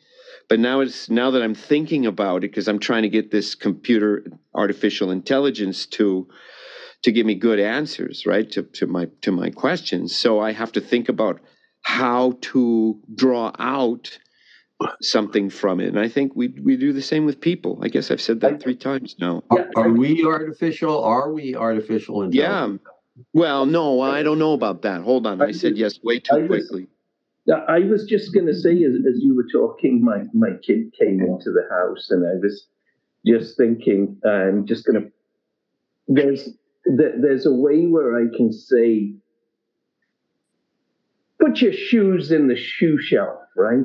but 0.48 0.58
now 0.60 0.80
it's 0.80 1.10
now 1.10 1.30
that 1.30 1.42
i'm 1.42 1.54
thinking 1.54 2.06
about 2.06 2.38
it 2.38 2.50
because 2.50 2.68
i'm 2.68 2.78
trying 2.78 3.02
to 3.02 3.08
get 3.08 3.30
this 3.30 3.54
computer 3.54 4.24
artificial 4.54 5.10
intelligence 5.10 5.86
to 5.86 6.26
to 7.02 7.12
give 7.12 7.26
me 7.26 7.34
good 7.34 7.60
answers 7.60 8.26
right 8.26 8.50
to, 8.50 8.62
to 8.62 8.86
my 8.86 9.06
to 9.20 9.32
my 9.32 9.50
questions 9.50 10.14
so 10.14 10.40
i 10.40 10.52
have 10.52 10.72
to 10.72 10.80
think 10.80 11.08
about 11.08 11.40
how 11.82 12.36
to 12.40 13.00
draw 13.14 13.52
out 13.58 14.18
something 15.00 15.50
from 15.50 15.80
it. 15.80 15.88
And 15.88 15.98
I 15.98 16.08
think 16.08 16.32
we 16.34 16.48
we 16.62 16.76
do 16.76 16.92
the 16.92 17.02
same 17.02 17.24
with 17.24 17.40
people. 17.40 17.80
I 17.82 17.88
guess 17.88 18.10
I've 18.10 18.20
said 18.20 18.40
that 18.40 18.62
three 18.62 18.76
times 18.76 19.16
now. 19.18 19.42
Are, 19.50 19.68
are 19.76 19.90
we 19.90 20.24
artificial? 20.24 21.02
Are 21.02 21.32
we 21.32 21.54
artificial 21.54 22.22
intelligence? 22.22 22.80
Yeah. 22.82 23.24
Well, 23.32 23.66
no, 23.66 24.00
I 24.00 24.22
don't 24.22 24.38
know 24.38 24.52
about 24.52 24.82
that. 24.82 25.02
Hold 25.02 25.26
on. 25.26 25.42
I 25.42 25.50
said 25.50 25.76
yes 25.76 25.98
way 26.02 26.20
too 26.20 26.46
quickly. 26.46 26.86
I 27.54 27.80
was 27.80 28.04
just 28.04 28.34
going 28.34 28.46
to 28.46 28.54
say, 28.54 28.72
as, 28.84 28.94
as 28.94 29.22
you 29.22 29.34
were 29.34 29.46
talking, 29.50 30.04
my, 30.04 30.24
my 30.34 30.50
kid 30.62 30.92
came 30.98 31.20
into 31.20 31.50
the 31.50 31.66
house, 31.70 32.10
and 32.10 32.26
I 32.26 32.34
was 32.42 32.66
just 33.26 33.56
thinking, 33.56 34.20
I'm 34.24 34.66
just 34.66 34.84
going 34.84 35.02
to. 35.02 35.10
There's 36.08 36.48
there's 36.84 37.46
a 37.46 37.52
way 37.52 37.86
where 37.86 38.16
I 38.16 38.34
can 38.34 38.52
say, 38.52 39.12
put 41.40 41.60
your 41.60 41.72
shoes 41.72 42.32
in 42.32 42.48
the 42.48 42.56
shoe 42.56 42.98
shelf, 43.00 43.40
right? 43.56 43.84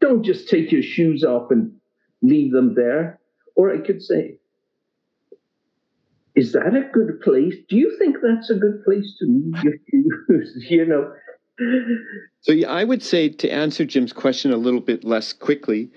Don't 0.00 0.24
just 0.24 0.48
take 0.48 0.72
your 0.72 0.82
shoes 0.82 1.24
off 1.24 1.50
and 1.50 1.72
leave 2.22 2.52
them 2.52 2.74
there. 2.74 3.20
Or 3.56 3.74
I 3.74 3.78
could 3.78 4.02
say, 4.02 4.38
is 6.34 6.52
that 6.52 6.74
a 6.74 6.90
good 6.92 7.20
place? 7.22 7.54
Do 7.68 7.76
you 7.76 7.96
think 7.98 8.18
that's 8.22 8.50
a 8.50 8.54
good 8.54 8.84
place 8.84 9.16
to 9.18 9.26
leave 9.26 9.64
your 9.64 9.74
shoes? 9.90 10.66
you 10.68 10.86
know. 10.86 11.12
So 12.42 12.52
yeah, 12.52 12.70
I 12.70 12.84
would 12.84 13.02
say 13.02 13.28
to 13.28 13.50
answer 13.50 13.84
Jim's 13.84 14.12
question 14.12 14.52
a 14.52 14.56
little 14.56 14.80
bit 14.80 15.04
less 15.04 15.32
quickly, 15.32 15.90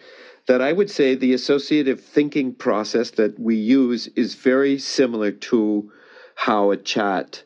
that 0.47 0.61
I 0.61 0.73
would 0.73 0.89
say 0.89 1.15
the 1.15 1.33
associative 1.33 2.01
thinking 2.01 2.55
process 2.55 3.11
that 3.11 3.39
we 3.39 3.55
use 3.55 4.07
is 4.15 4.35
very 4.35 4.79
similar 4.79 5.31
to 5.31 5.91
how 6.35 6.71
a 6.71 6.77
chat 6.77 7.43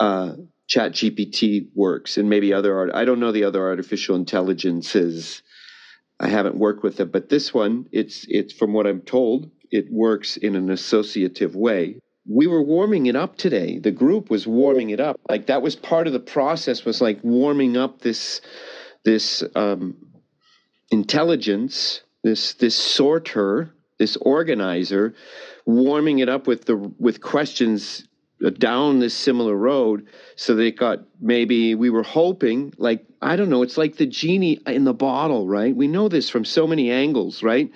uh, 0.00 0.34
chat 0.66 0.92
GPT 0.92 1.68
works 1.74 2.16
and 2.16 2.30
maybe 2.30 2.52
other 2.52 2.76
art. 2.76 2.90
I 2.94 3.04
don't 3.04 3.20
know 3.20 3.32
the 3.32 3.44
other 3.44 3.62
artificial 3.68 4.16
intelligences 4.16 5.42
I 6.22 6.28
haven't 6.28 6.56
worked 6.56 6.84
with 6.84 7.00
it, 7.00 7.10
but 7.10 7.28
this 7.28 7.52
one, 7.52 7.86
it's 7.90 8.24
it's 8.28 8.52
from 8.52 8.72
what 8.72 8.86
I'm 8.86 9.00
told, 9.00 9.50
it 9.72 9.86
works 9.90 10.36
in 10.36 10.54
an 10.54 10.70
associative 10.70 11.56
way. 11.56 11.98
We 12.28 12.46
were 12.46 12.62
warming 12.62 13.06
it 13.06 13.16
up 13.16 13.36
today. 13.36 13.78
The 13.78 13.90
group 13.90 14.30
was 14.30 14.46
warming 14.46 14.90
it 14.90 15.00
up. 15.00 15.20
Like 15.28 15.46
that 15.46 15.62
was 15.62 15.74
part 15.74 16.06
of 16.06 16.12
the 16.12 16.20
process. 16.20 16.84
Was 16.84 17.00
like 17.00 17.18
warming 17.22 17.76
up 17.76 18.00
this 18.00 18.40
this 19.04 19.42
um, 19.54 19.96
intelligence, 20.90 22.02
this 22.22 22.54
this 22.54 22.76
sorter, 22.76 23.74
this 23.98 24.16
organizer, 24.16 25.14
warming 25.66 26.20
it 26.20 26.28
up 26.28 26.46
with 26.46 26.66
the 26.66 26.76
with 26.76 27.20
questions 27.20 28.06
down 28.50 28.98
this 28.98 29.14
similar 29.14 29.54
road 29.54 30.06
so 30.34 30.54
they 30.54 30.72
got 30.72 30.98
maybe 31.20 31.74
we 31.74 31.90
were 31.90 32.02
hoping 32.02 32.72
like 32.76 33.04
i 33.20 33.36
don't 33.36 33.48
know 33.48 33.62
it's 33.62 33.78
like 33.78 33.96
the 33.96 34.06
genie 34.06 34.58
in 34.66 34.84
the 34.84 34.92
bottle 34.92 35.46
right 35.46 35.76
we 35.76 35.86
know 35.86 36.08
this 36.08 36.28
from 36.28 36.44
so 36.44 36.66
many 36.66 36.90
angles 36.90 37.42
right 37.42 37.70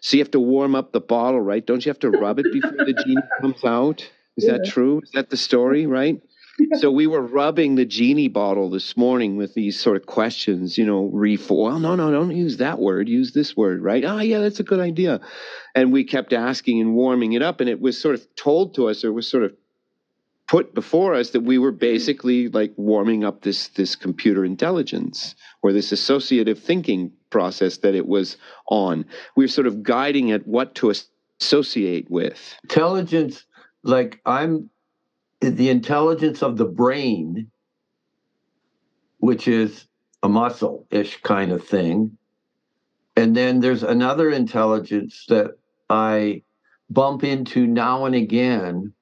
so 0.00 0.16
you 0.16 0.22
have 0.22 0.30
to 0.30 0.40
warm 0.40 0.74
up 0.74 0.92
the 0.92 1.00
bottle 1.00 1.40
right 1.40 1.66
don't 1.66 1.84
you 1.84 1.90
have 1.90 1.98
to 1.98 2.10
rub 2.10 2.38
it 2.38 2.46
before 2.52 2.72
the 2.72 3.02
genie 3.04 3.22
comes 3.40 3.64
out 3.64 4.10
is 4.36 4.44
yeah. 4.44 4.52
that 4.52 4.66
true 4.66 5.00
is 5.02 5.10
that 5.12 5.30
the 5.30 5.36
story 5.36 5.86
right 5.86 6.20
so 6.78 6.90
we 6.90 7.06
were 7.06 7.22
rubbing 7.22 7.74
the 7.74 7.84
genie 7.84 8.28
bottle 8.28 8.70
this 8.70 8.96
morning 8.96 9.36
with 9.36 9.54
these 9.54 9.80
sort 9.80 9.96
of 9.96 10.06
questions, 10.06 10.76
you 10.76 10.84
know, 10.84 11.04
refill. 11.06 11.62
Well, 11.62 11.78
no, 11.78 11.94
no, 11.94 12.10
don't 12.10 12.36
use 12.36 12.58
that 12.58 12.78
word. 12.78 13.08
Use 13.08 13.32
this 13.32 13.56
word, 13.56 13.82
right? 13.82 14.04
Oh, 14.04 14.18
yeah, 14.18 14.40
that's 14.40 14.60
a 14.60 14.64
good 14.64 14.80
idea. 14.80 15.20
And 15.74 15.92
we 15.92 16.04
kept 16.04 16.32
asking 16.32 16.80
and 16.80 16.94
warming 16.94 17.32
it 17.32 17.42
up, 17.42 17.60
and 17.60 17.68
it 17.68 17.80
was 17.80 18.00
sort 18.00 18.14
of 18.14 18.26
told 18.36 18.74
to 18.74 18.88
us, 18.88 19.04
or 19.04 19.12
was 19.12 19.28
sort 19.28 19.44
of 19.44 19.54
put 20.48 20.74
before 20.74 21.14
us 21.14 21.30
that 21.30 21.42
we 21.42 21.58
were 21.58 21.70
basically 21.70 22.48
like 22.48 22.72
warming 22.76 23.22
up 23.22 23.42
this 23.42 23.68
this 23.68 23.94
computer 23.94 24.44
intelligence 24.44 25.36
or 25.62 25.72
this 25.72 25.92
associative 25.92 26.58
thinking 26.58 27.12
process 27.30 27.78
that 27.78 27.94
it 27.94 28.06
was 28.06 28.36
on. 28.68 29.04
We 29.36 29.44
were 29.44 29.48
sort 29.48 29.66
of 29.66 29.82
guiding 29.82 30.28
it 30.28 30.46
what 30.46 30.74
to 30.76 30.92
associate 31.40 32.10
with. 32.10 32.56
Intelligence, 32.64 33.44
like 33.82 34.20
I'm 34.26 34.70
the 35.40 35.70
intelligence 35.70 36.42
of 36.42 36.56
the 36.56 36.66
brain, 36.66 37.50
which 39.18 39.48
is 39.48 39.86
a 40.22 40.28
muscle 40.28 40.86
ish 40.90 41.20
kind 41.22 41.50
of 41.50 41.66
thing. 41.66 42.16
And 43.16 43.36
then 43.36 43.60
there's 43.60 43.82
another 43.82 44.30
intelligence 44.30 45.24
that 45.28 45.56
I 45.88 46.42
bump 46.90 47.24
into 47.24 47.66
now 47.66 48.04
and 48.04 48.14
again 48.14 48.92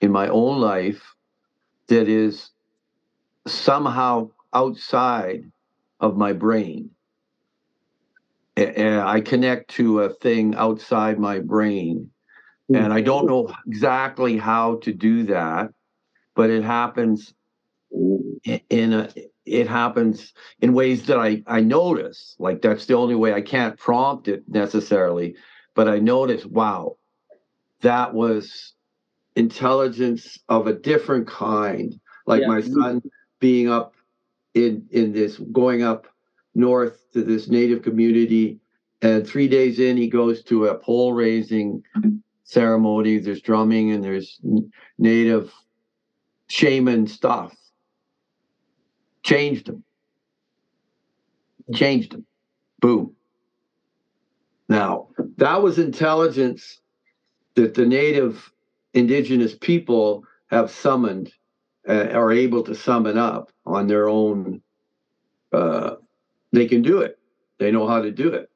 in 0.00 0.10
my 0.10 0.28
own 0.28 0.60
life 0.60 1.14
that 1.88 2.08
is 2.08 2.50
somehow 3.46 4.30
outside 4.52 5.50
of 6.00 6.16
my 6.16 6.32
brain. 6.32 6.90
I 8.60 9.20
connect 9.20 9.70
to 9.72 10.00
a 10.00 10.10
thing 10.10 10.54
outside 10.54 11.18
my 11.18 11.38
brain. 11.40 12.10
And 12.72 12.92
I 12.92 13.00
don't 13.00 13.26
mm-hmm. 13.26 13.50
know 13.50 13.54
exactly 13.66 14.36
how 14.36 14.76
to 14.82 14.92
do 14.92 15.24
that, 15.24 15.72
but 16.36 16.50
it 16.50 16.62
happens 16.62 17.34
in 17.90 18.92
a 18.92 19.08
it 19.44 19.66
happens 19.66 20.32
in 20.60 20.72
ways 20.74 21.06
that 21.06 21.18
I, 21.18 21.42
I 21.48 21.60
notice. 21.60 22.36
Like 22.38 22.62
that's 22.62 22.86
the 22.86 22.94
only 22.94 23.16
way 23.16 23.34
I 23.34 23.40
can't 23.40 23.76
prompt 23.76 24.28
it 24.28 24.44
necessarily, 24.46 25.34
but 25.74 25.88
I 25.88 25.98
notice, 25.98 26.46
wow, 26.46 26.96
that 27.80 28.14
was 28.14 28.74
intelligence 29.34 30.38
of 30.48 30.66
a 30.66 30.72
different 30.72 31.26
kind 31.26 31.98
like 32.26 32.42
yeah. 32.42 32.48
my 32.48 32.60
mm-hmm. 32.60 32.80
son 32.80 33.02
being 33.40 33.68
up 33.68 33.94
in 34.54 34.86
in 34.90 35.12
this 35.12 35.38
going 35.52 35.82
up 35.82 36.06
north 36.54 37.10
to 37.12 37.22
this 37.22 37.48
native 37.48 37.82
community. 37.82 38.58
And 39.02 39.26
three 39.26 39.48
days 39.48 39.78
in 39.78 39.96
he 39.96 40.08
goes 40.08 40.42
to 40.44 40.66
a 40.66 40.74
pole 40.74 41.12
raising 41.12 41.82
ceremony. 42.44 43.18
There's 43.18 43.40
drumming 43.40 43.92
and 43.92 44.04
there's 44.04 44.40
native 44.98 45.52
shaman 46.48 47.06
stuff. 47.06 47.54
Changed 49.22 49.68
him. 49.68 49.84
Changed 51.74 52.14
him. 52.14 52.26
Boom. 52.80 53.14
Now 54.68 55.08
that 55.36 55.62
was 55.62 55.78
intelligence 55.78 56.80
that 57.54 57.74
the 57.74 57.86
native 57.86 58.52
indigenous 58.94 59.54
people 59.54 60.24
have 60.48 60.70
summoned 60.70 61.32
uh, 61.88 62.08
are 62.12 62.32
able 62.32 62.62
to 62.64 62.74
summon 62.74 63.16
up 63.16 63.50
on 63.66 63.86
their 63.86 64.08
own 64.08 64.62
uh, 65.52 65.96
they 66.52 66.66
can 66.66 66.82
do 66.82 66.98
it 67.00 67.18
they 67.58 67.70
know 67.70 67.86
how 67.86 68.00
to 68.00 68.10
do 68.10 68.32
it 68.32 68.50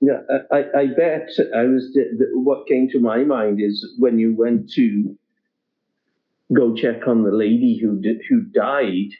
yeah 0.00 0.20
i, 0.52 0.64
I 0.76 0.86
bet 0.86 1.28
i 1.54 1.64
was 1.64 1.96
what 2.34 2.66
came 2.66 2.88
to 2.90 3.00
my 3.00 3.24
mind 3.24 3.60
is 3.60 3.94
when 3.98 4.18
you 4.18 4.34
went 4.34 4.70
to 4.72 5.16
go 6.52 6.74
check 6.74 7.06
on 7.06 7.22
the 7.22 7.32
lady 7.32 7.78
who 7.80 8.00
did, 8.00 8.20
who 8.28 8.42
died 8.42 9.10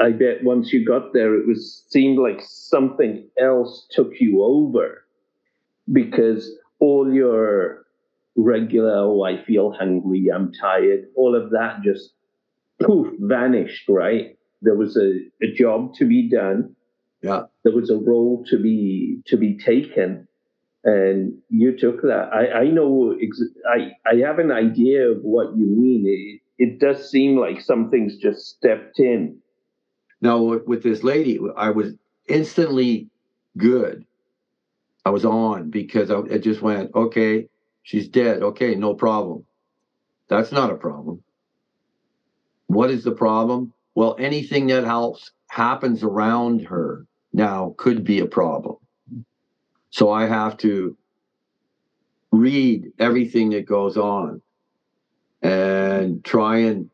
i 0.00 0.10
bet 0.10 0.42
once 0.42 0.72
you 0.72 0.84
got 0.84 1.12
there 1.12 1.34
it 1.34 1.46
was 1.46 1.84
seemed 1.90 2.18
like 2.18 2.40
something 2.40 3.28
else 3.38 3.86
took 3.90 4.12
you 4.20 4.42
over 4.42 5.04
because 5.92 6.50
all 6.80 7.12
your 7.12 7.84
regular, 8.36 8.96
oh, 8.96 9.22
I 9.22 9.42
feel 9.44 9.72
hungry, 9.72 10.28
I'm 10.34 10.52
tired, 10.52 11.06
all 11.16 11.34
of 11.34 11.50
that 11.50 11.82
just 11.84 12.10
poof, 12.82 13.12
vanished, 13.20 13.88
right? 13.88 14.36
There 14.62 14.76
was 14.76 14.96
a, 14.96 15.20
a 15.42 15.52
job 15.52 15.94
to 15.94 16.06
be 16.06 16.28
done. 16.28 16.73
Yeah. 17.24 17.44
There 17.62 17.72
was 17.72 17.88
a 17.88 17.96
role 17.96 18.44
to 18.50 18.58
be 18.58 19.22
to 19.28 19.38
be 19.38 19.56
taken, 19.56 20.28
and 20.84 21.38
you 21.48 21.74
took 21.74 22.02
that. 22.02 22.28
I 22.34 22.64
I 22.64 22.64
know. 22.66 23.16
Ex- 23.18 23.54
I 23.66 23.92
I 24.06 24.16
have 24.26 24.38
an 24.38 24.52
idea 24.52 25.08
of 25.10 25.22
what 25.22 25.56
you 25.56 25.64
mean. 25.64 26.04
It, 26.06 26.40
it 26.62 26.80
does 26.80 27.10
seem 27.10 27.38
like 27.38 27.62
something's 27.62 28.18
just 28.18 28.46
stepped 28.46 29.00
in. 29.00 29.38
Now 30.20 30.42
with, 30.42 30.82
this 30.82 31.02
lady, 31.02 31.40
I 31.56 31.70
was 31.70 31.94
instantly 32.28 33.08
good. 33.56 34.04
I 35.06 35.10
was 35.10 35.24
on 35.24 35.70
because 35.70 36.10
I, 36.10 36.18
it 36.28 36.40
just 36.40 36.60
went, 36.60 36.94
okay, 36.94 37.48
she's 37.82 38.06
dead. 38.08 38.42
Okay, 38.42 38.74
no 38.74 38.92
problem. 38.92 39.46
That's 40.28 40.52
not 40.52 40.70
a 40.70 40.76
problem. 40.76 41.22
What 42.66 42.90
is 42.90 43.02
the 43.02 43.12
problem? 43.12 43.72
Well, 43.94 44.14
anything 44.18 44.66
that 44.66 44.84
helps 44.84 45.30
happens 45.48 46.02
around 46.02 46.66
her 46.66 47.06
now 47.34 47.74
could 47.76 48.04
be 48.04 48.20
a 48.20 48.26
problem. 48.26 48.76
So 49.90 50.10
I 50.10 50.26
have 50.26 50.56
to 50.58 50.96
read 52.32 52.90
everything 52.98 53.50
that 53.50 53.66
goes 53.66 53.96
on 53.96 54.40
and 55.42 56.24
try 56.24 56.58
and 56.58 56.88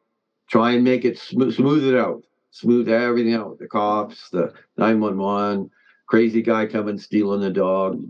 try 0.48 0.72
and 0.72 0.82
make 0.82 1.04
it 1.04 1.18
smooth, 1.18 1.54
smooth 1.54 1.84
it 1.84 1.96
out, 1.96 2.24
smooth 2.50 2.88
everything 2.88 3.34
out. 3.34 3.58
The 3.58 3.68
cops, 3.68 4.30
the 4.30 4.52
911, 4.76 5.70
crazy 6.06 6.42
guy 6.42 6.66
coming 6.66 6.98
stealing 6.98 7.40
the 7.40 7.50
dog, 7.50 8.02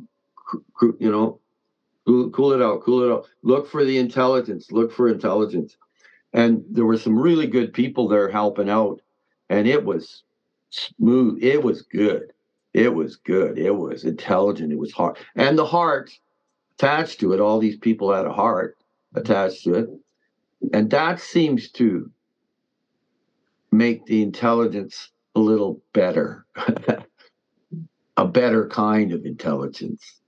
you 0.99 1.10
know, 1.10 1.40
cool, 2.06 2.30
cool 2.30 2.52
it 2.52 2.62
out, 2.62 2.82
cool 2.82 3.02
it 3.02 3.12
out. 3.12 3.26
Look 3.42 3.68
for 3.68 3.84
the 3.84 3.99
intelligence, 3.99 4.72
look 4.72 4.92
for 4.92 5.08
intelligence. 5.08 5.76
And 6.32 6.64
there 6.70 6.87
were 6.87 6.96
some 6.96 7.18
really 7.18 7.49
good 7.49 7.72
people 7.75 8.08
there 8.08 8.30
helping 8.30 8.70
out, 8.70 9.00
and 9.50 9.66
it 9.66 9.84
was 9.84 10.22
smooth. 10.71 11.43
It 11.43 11.62
was 11.62 11.83
good. 11.83 12.33
It 12.73 12.95
was 12.95 13.17
good. 13.17 13.59
It 13.59 13.75
was 13.75 14.05
intelligent. 14.05 14.73
It 14.73 14.79
was 14.79 14.93
hard. 14.93 15.17
And 15.35 15.59
the 15.59 15.67
heart 15.67 16.11
attached 16.79 17.21
to 17.21 17.33
it, 17.33 17.41
all 17.41 17.59
these 17.59 17.77
people 17.77 18.12
had 18.12 18.27
a 18.27 18.33
heart 18.33 18.79
attached 19.15 19.65
to 19.65 19.75
it. 19.75 19.91
And 20.73 20.91
that 20.91 21.21
seems 21.21 21.71
to 21.73 22.11
make 23.73 24.07
the 24.07 24.23
intelligence 24.23 25.11
a 25.35 25.41
little 25.41 25.81
better, 25.93 26.47
a 28.17 28.27
better 28.27 28.69
kind 28.69 29.12
of 29.12 29.25
intelligence. 29.25 30.21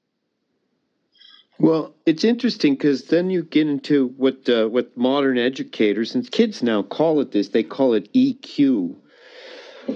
Well, 1.58 1.94
it's 2.06 2.24
interesting 2.24 2.74
because 2.74 3.04
then 3.04 3.30
you 3.30 3.44
get 3.44 3.68
into 3.68 4.08
what 4.16 4.48
uh, 4.48 4.66
what 4.66 4.96
modern 4.96 5.38
educators 5.38 6.14
and 6.14 6.28
kids 6.28 6.62
now 6.62 6.82
call 6.82 7.20
it 7.20 7.30
this. 7.30 7.50
They 7.50 7.62
call 7.62 7.94
it 7.94 8.12
EQ, 8.14 8.96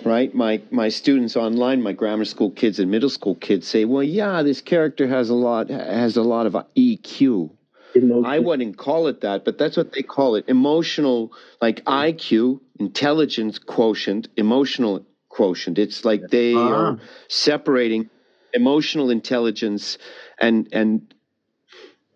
right? 0.04 0.34
My 0.34 0.60
my 0.70 0.88
students 0.88 1.36
online, 1.36 1.82
my 1.82 1.92
grammar 1.92 2.24
school 2.24 2.50
kids 2.50 2.78
and 2.78 2.90
middle 2.90 3.10
school 3.10 3.34
kids 3.34 3.66
say, 3.66 3.84
"Well, 3.84 4.02
yeah, 4.02 4.42
this 4.42 4.60
character 4.60 5.06
has 5.06 5.30
a 5.30 5.34
lot 5.34 5.68
has 5.70 6.16
a 6.16 6.22
lot 6.22 6.46
of 6.46 6.56
EQ." 6.76 7.50
Emotion. 7.94 8.26
I 8.26 8.38
wouldn't 8.40 8.76
call 8.76 9.06
it 9.06 9.22
that, 9.22 9.44
but 9.44 9.56
that's 9.58 9.76
what 9.76 9.92
they 9.92 10.02
call 10.02 10.34
it. 10.34 10.44
Emotional, 10.48 11.32
like 11.62 11.82
IQ, 11.86 12.60
intelligence 12.78 13.58
quotient, 13.58 14.28
emotional 14.36 15.06
quotient. 15.30 15.78
It's 15.78 16.04
like 16.04 16.28
they 16.28 16.54
Ah. 16.54 16.68
are 16.74 16.98
separating 17.28 18.10
emotional 18.52 19.08
intelligence 19.10 19.96
and 20.40 20.68
and 20.72 21.14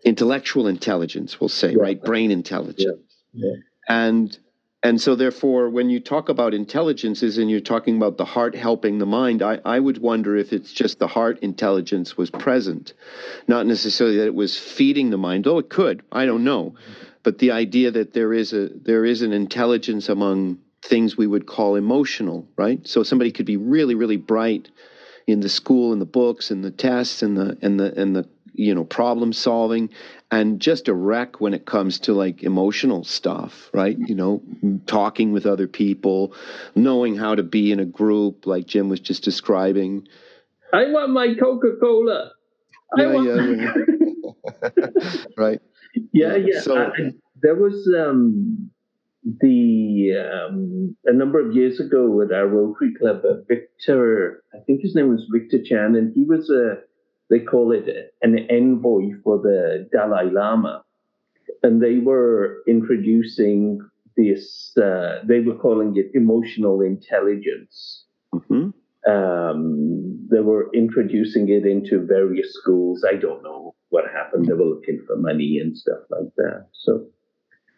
intellectual 0.05 0.67
intelligence, 0.67 1.41
we'll 1.41 1.49
say, 1.49 1.73
Yeah. 1.73 1.79
right? 1.79 2.03
Brain 2.03 2.31
intelligence. 2.31 3.03
Yeah. 3.35 3.55
And 3.89 4.37
and 4.83 5.01
so 5.01 5.15
therefore 5.15 5.69
when 5.69 5.91
you 5.91 6.01
talk 6.01 6.29
about 6.29 6.55
intelligences 6.55 7.37
and 7.37 7.51
you're 7.51 7.61
talking 7.61 7.97
about 7.97 8.17
the 8.17 8.25
heart 8.25 8.55
helping 8.55 8.99
the 8.99 9.07
mind, 9.07 9.43
I, 9.43 9.61
I 9.65 9.79
would 9.79 9.99
wonder 9.99 10.37
if 10.37 10.53
it's 10.53 10.73
just 10.73 10.99
the 10.99 11.07
heart 11.07 11.39
intelligence 11.41 12.17
was 12.17 12.31
present. 12.31 12.95
Not 13.47 13.67
necessarily 13.67 14.17
that 14.19 14.27
it 14.27 14.35
was 14.35 14.59
feeding 14.59 15.11
the 15.11 15.19
mind, 15.19 15.45
though 15.45 15.59
it 15.59 15.69
could. 15.69 16.03
I 16.11 16.25
don't 16.25 16.45
know. 16.45 16.77
But 17.23 17.39
the 17.39 17.51
idea 17.51 17.91
that 17.91 18.15
there 18.15 18.33
is 18.33 18.55
a 18.55 18.69
there 18.69 19.05
is 19.05 19.21
an 19.21 19.35
intelligence 19.35 20.09
among 20.09 20.59
things 20.83 21.17
we 21.17 21.27
would 21.27 21.47
call 21.47 21.77
emotional, 21.77 22.49
right? 22.57 22.87
So 22.87 23.03
somebody 23.03 23.33
could 23.33 23.45
be 23.45 23.59
really, 23.59 23.95
really 23.95 24.17
bright 24.17 24.71
in 25.27 25.41
the 25.41 25.51
school 25.51 25.93
and 25.93 26.01
the 26.01 26.07
books 26.07 26.51
and 26.51 26.65
the 26.65 26.71
tests 26.71 27.23
and 27.23 27.37
the 27.37 27.59
and 27.61 27.79
the 27.79 28.01
and 28.01 28.17
the 28.17 28.27
you 28.55 28.75
know 28.75 28.85
problem 28.85 29.33
solving 29.33 29.91
and 30.31 30.61
just 30.61 30.89
a 30.89 30.95
wreck 30.95 31.41
when 31.41 31.55
it 31.55 31.67
comes 31.67 32.01
to 32.01 32.13
like 32.13 32.43
emotional 32.43 33.05
stuff 33.05 33.71
right 33.73 33.97
you 33.99 34.15
know 34.15 34.43
talking 34.87 35.33
with 35.33 35.47
other 35.47 35.67
people 35.69 36.35
knowing 36.75 37.17
how 37.17 37.35
to 37.35 37.43
be 37.43 37.73
in 37.73 37.81
a 37.81 37.85
group 37.85 38.47
like 38.47 38.67
jim 38.67 38.89
was 38.89 39.01
just 39.01 39.23
describing 39.25 40.07
I 40.73 40.85
want 40.93 41.11
my 41.11 41.35
Coca 41.35 41.73
Cola. 41.81 42.31
I 42.97 43.03
Yeah, 43.03 43.13
want. 43.13 43.27
yeah, 43.27 45.01
right 45.37 45.61
yeah, 46.13 46.37
yeah. 46.37 46.61
So- 46.61 46.77
I- 46.77 47.13
there 47.43 47.55
was 47.57 47.89
um, 47.99 48.71
the 49.41 50.13
um, 50.33 50.95
a 51.07 51.13
number 51.13 51.41
of 51.41 51.55
years 51.57 51.81
ago 51.81 52.21
at 52.23 52.31
our 52.33 52.47
Rotary 52.47 52.93
Club, 53.01 53.23
uh, 53.25 53.41
Victor. 53.49 54.43
I 54.55 54.59
think 54.67 54.83
his 54.83 54.95
name 54.95 55.09
was 55.09 55.27
Victor 55.33 55.59
Chan, 55.65 55.97
and 55.97 56.13
he 56.15 56.25
was 56.25 56.51
a. 56.51 56.77
They 57.31 57.39
call 57.39 57.73
it 57.73 58.13
an 58.23 58.39
envoy 58.51 59.13
for 59.23 59.39
the 59.39 59.89
Dalai 59.93 60.31
Lama, 60.31 60.85
and 61.63 61.83
they 61.83 61.99
were 61.99 62.59
introducing 62.67 63.81
this. 64.17 64.77
Uh, 64.77 65.21
they 65.25 65.41
were 65.41 65.57
calling 65.57 65.97
it 65.97 66.11
emotional 66.15 66.81
intelligence. 66.81 68.05
hmm 68.33 68.71
um, 69.07 70.29
they 70.31 70.41
were 70.41 70.69
introducing 70.75 71.49
it 71.49 71.65
into 71.67 72.05
various 72.05 72.53
schools. 72.55 73.05
I 73.09 73.17
don't 73.17 73.43
know 73.43 73.75
what 73.89 74.05
happened. 74.13 74.47
They 74.47 74.53
were 74.53 74.65
looking 74.65 75.03
for 75.07 75.17
money 75.17 75.59
and 75.59 75.77
stuff 75.77 76.01
like 76.11 76.35
that. 76.37 76.67
So, 76.73 77.07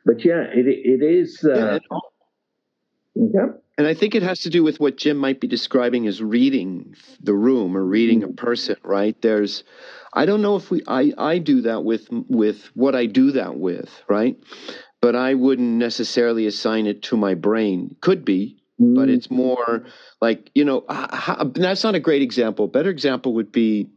but 0.04 0.24
yeah, 0.24 0.44
it 0.52 0.66
it 0.66 1.02
is. 1.02 1.44
Uh, 1.44 1.78
yeah, 3.14 3.46
And 3.82 3.88
I 3.88 3.94
think 3.94 4.14
it 4.14 4.22
has 4.22 4.38
to 4.42 4.48
do 4.48 4.62
with 4.62 4.78
what 4.78 4.96
Jim 4.96 5.16
might 5.16 5.40
be 5.40 5.48
describing 5.48 6.06
as 6.06 6.22
reading 6.22 6.94
the 7.20 7.34
room 7.34 7.76
or 7.76 7.84
reading 7.84 8.22
a 8.22 8.28
person, 8.28 8.76
right? 8.84 9.20
There's, 9.20 9.64
I 10.12 10.24
don't 10.24 10.40
know 10.40 10.54
if 10.54 10.70
we, 10.70 10.82
I, 10.86 11.12
I 11.18 11.38
do 11.38 11.62
that 11.62 11.82
with, 11.82 12.06
with 12.28 12.70
what 12.74 12.94
I 12.94 13.06
do 13.06 13.32
that 13.32 13.56
with, 13.58 13.90
right? 14.08 14.36
But 15.00 15.16
I 15.16 15.34
wouldn't 15.34 15.68
necessarily 15.78 16.46
assign 16.46 16.86
it 16.86 17.02
to 17.04 17.16
my 17.16 17.34
brain. 17.34 17.96
Could 18.00 18.24
be, 18.24 18.62
but 18.78 19.08
it's 19.08 19.32
more 19.32 19.84
like, 20.20 20.48
you 20.54 20.64
know, 20.64 20.84
h- 20.88 21.08
h- 21.40 21.46
that's 21.54 21.82
not 21.82 21.96
a 21.96 22.00
great 22.00 22.22
example. 22.22 22.68
Better 22.68 22.90
example 22.90 23.34
would 23.34 23.50
be 23.50 23.90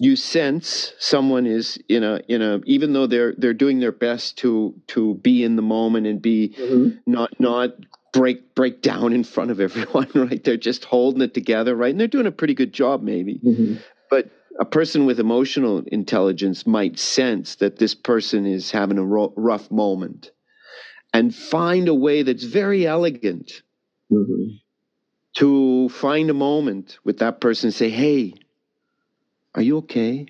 you 0.00 0.16
sense 0.16 0.92
someone 0.98 1.46
is 1.46 1.78
in 1.88 2.02
a, 2.02 2.20
in 2.26 2.42
a, 2.42 2.58
even 2.66 2.92
though 2.94 3.06
they're, 3.06 3.32
they're 3.38 3.54
doing 3.54 3.78
their 3.78 3.92
best 3.92 4.38
to, 4.38 4.74
to 4.88 5.14
be 5.14 5.44
in 5.44 5.54
the 5.54 5.62
moment 5.62 6.08
and 6.08 6.20
be, 6.20 6.56
Mhm. 6.58 6.98
not 7.06 7.38
not 7.38 7.74
break 8.14 8.54
break 8.54 8.80
down 8.80 9.12
in 9.12 9.24
front 9.24 9.50
of 9.50 9.60
everyone 9.60 10.08
right 10.14 10.42
they're 10.44 10.56
just 10.56 10.84
holding 10.84 11.20
it 11.20 11.34
together 11.34 11.74
right 11.74 11.90
and 11.90 12.00
they're 12.00 12.06
doing 12.06 12.26
a 12.26 12.32
pretty 12.32 12.54
good 12.54 12.72
job 12.72 13.02
maybe 13.02 13.40
Mhm. 13.44 13.82
but 14.08 14.30
a 14.58 14.64
person 14.64 15.04
with 15.04 15.18
emotional 15.18 15.82
intelligence 15.88 16.64
might 16.66 16.96
sense 16.98 17.56
that 17.56 17.76
this 17.76 17.94
person 17.94 18.46
is 18.46 18.70
having 18.70 18.98
a 18.98 19.04
ro- 19.04 19.32
rough 19.36 19.68
moment 19.70 20.30
and 21.12 21.34
find 21.34 21.88
a 21.88 21.94
way 21.94 22.22
that's 22.22 22.44
very 22.44 22.86
elegant 22.86 23.62
Mhm. 24.12 24.60
to 25.38 25.88
find 25.88 26.30
a 26.30 26.34
moment 26.34 26.98
with 27.04 27.18
that 27.18 27.40
person 27.40 27.66
and 27.68 27.74
say 27.74 27.90
hey 27.90 28.34
are 29.56 29.62
you 29.62 29.78
okay 29.78 30.26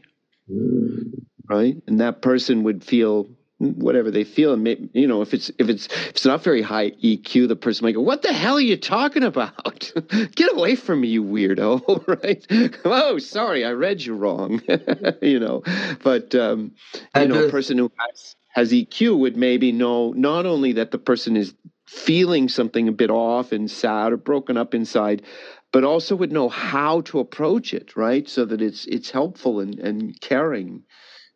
Mhm. 0.51 1.27
right 1.51 1.77
and 1.87 2.01
that 2.01 2.23
person 2.23 2.63
would 2.63 2.83
feel 2.83 3.29
whatever 3.59 4.11
they 4.11 4.25
feel 4.25 4.53
and 4.53 4.65
may, 4.65 4.77
you 4.93 5.07
know 5.07 5.23
if 5.23 5.33
it's 5.33 5.51
if 5.59 5.69
it's 5.69 5.87
if 5.87 6.09
it's 6.11 6.25
not 6.25 6.43
very 6.43 6.61
high 6.61 6.91
eq 6.91 7.47
the 7.49 7.55
person 7.55 7.85
might 7.85 7.93
go 7.95 8.01
what 8.01 8.23
the 8.23 8.33
hell 8.33 8.57
are 8.57 8.61
you 8.61 8.77
talking 8.77 9.23
about? 9.23 9.93
Get 10.35 10.53
away 10.53 10.75
from 10.75 11.01
me 11.03 11.09
you 11.09 11.23
weirdo 11.23 12.07
right? 12.25 12.45
Oh 12.85 13.19
sorry 13.19 13.65
i 13.65 13.71
read 13.71 14.03
you 14.03 14.15
wrong 14.15 14.61
you 15.23 15.39
know? 15.39 15.63
But 16.03 16.35
um 16.35 16.73
you 17.17 17.29
know 17.29 17.47
a 17.47 17.51
person 17.51 17.79
who 17.79 17.93
has 17.99 18.37
has 18.49 18.73
eq 18.73 19.17
would 19.17 19.37
maybe 19.37 19.71
know 19.73 20.13
not 20.13 20.47
only 20.47 20.73
that 20.73 20.91
the 20.91 20.99
person 20.99 21.37
is 21.37 21.55
feeling 21.87 22.49
something 22.49 22.89
a 22.89 22.93
bit 22.93 23.11
off 23.11 23.53
and 23.53 23.71
sad 23.71 24.13
or 24.13 24.17
broken 24.17 24.57
up 24.57 24.75
inside 24.75 25.23
but 25.71 25.85
also 25.85 26.17
would 26.17 26.33
know 26.33 26.49
how 26.49 27.01
to 27.03 27.21
approach 27.21 27.73
it 27.73 27.95
right? 27.97 28.29
So 28.29 28.45
that 28.47 28.61
it's 28.61 28.85
it's 28.87 29.11
helpful 29.11 29.61
and 29.61 29.79
and 29.79 30.21
caring 30.21 30.83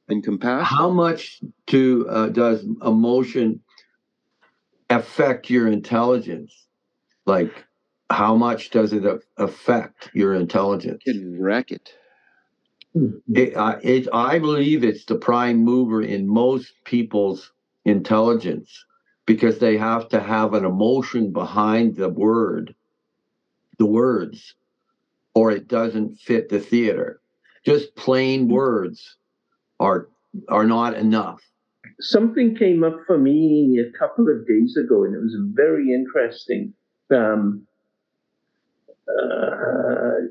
and 0.08 0.22
compassion 0.24 0.64
How 0.64 0.90
much 0.90 1.40
to 1.68 2.06
uh, 2.08 2.28
does 2.28 2.64
emotion 2.84 3.60
affect 4.90 5.50
your 5.50 5.68
intelligence? 5.68 6.66
Like, 7.26 7.66
how 8.10 8.34
much 8.36 8.70
does 8.70 8.92
it 8.92 9.04
affect 9.36 10.10
your 10.14 10.34
intelligence? 10.34 11.02
can 11.04 11.40
wreck 11.40 11.70
it. 11.70 11.94
It, 13.34 13.56
I 13.56 13.78
it, 13.82 14.08
I 14.12 14.38
believe 14.38 14.84
it's 14.84 15.04
the 15.04 15.16
prime 15.16 15.58
mover 15.64 16.02
in 16.02 16.26
most 16.26 16.72
people's 16.84 17.52
intelligence 17.84 18.84
because 19.26 19.58
they 19.58 19.76
have 19.76 20.08
to 20.10 20.20
have 20.20 20.54
an 20.54 20.64
emotion 20.64 21.32
behind 21.32 21.96
the 21.96 22.08
word, 22.08 22.74
the 23.78 23.86
words, 23.86 24.54
or 25.34 25.50
it 25.52 25.68
doesn't 25.68 26.16
fit 26.18 26.48
the 26.48 26.60
theater. 26.60 27.20
Just 27.64 27.94
plain 27.96 28.48
words 28.48 29.16
are 29.80 30.08
are 30.48 30.64
not 30.64 30.94
enough. 30.94 31.40
Something 32.00 32.54
came 32.54 32.84
up 32.84 32.98
for 33.06 33.18
me 33.18 33.80
a 33.80 33.98
couple 33.98 34.26
of 34.28 34.46
days 34.46 34.76
ago, 34.76 35.04
and 35.04 35.14
it 35.14 35.18
was 35.18 35.36
very 35.54 35.92
interesting. 35.92 36.74
Um, 37.10 37.66
uh, 39.08 40.28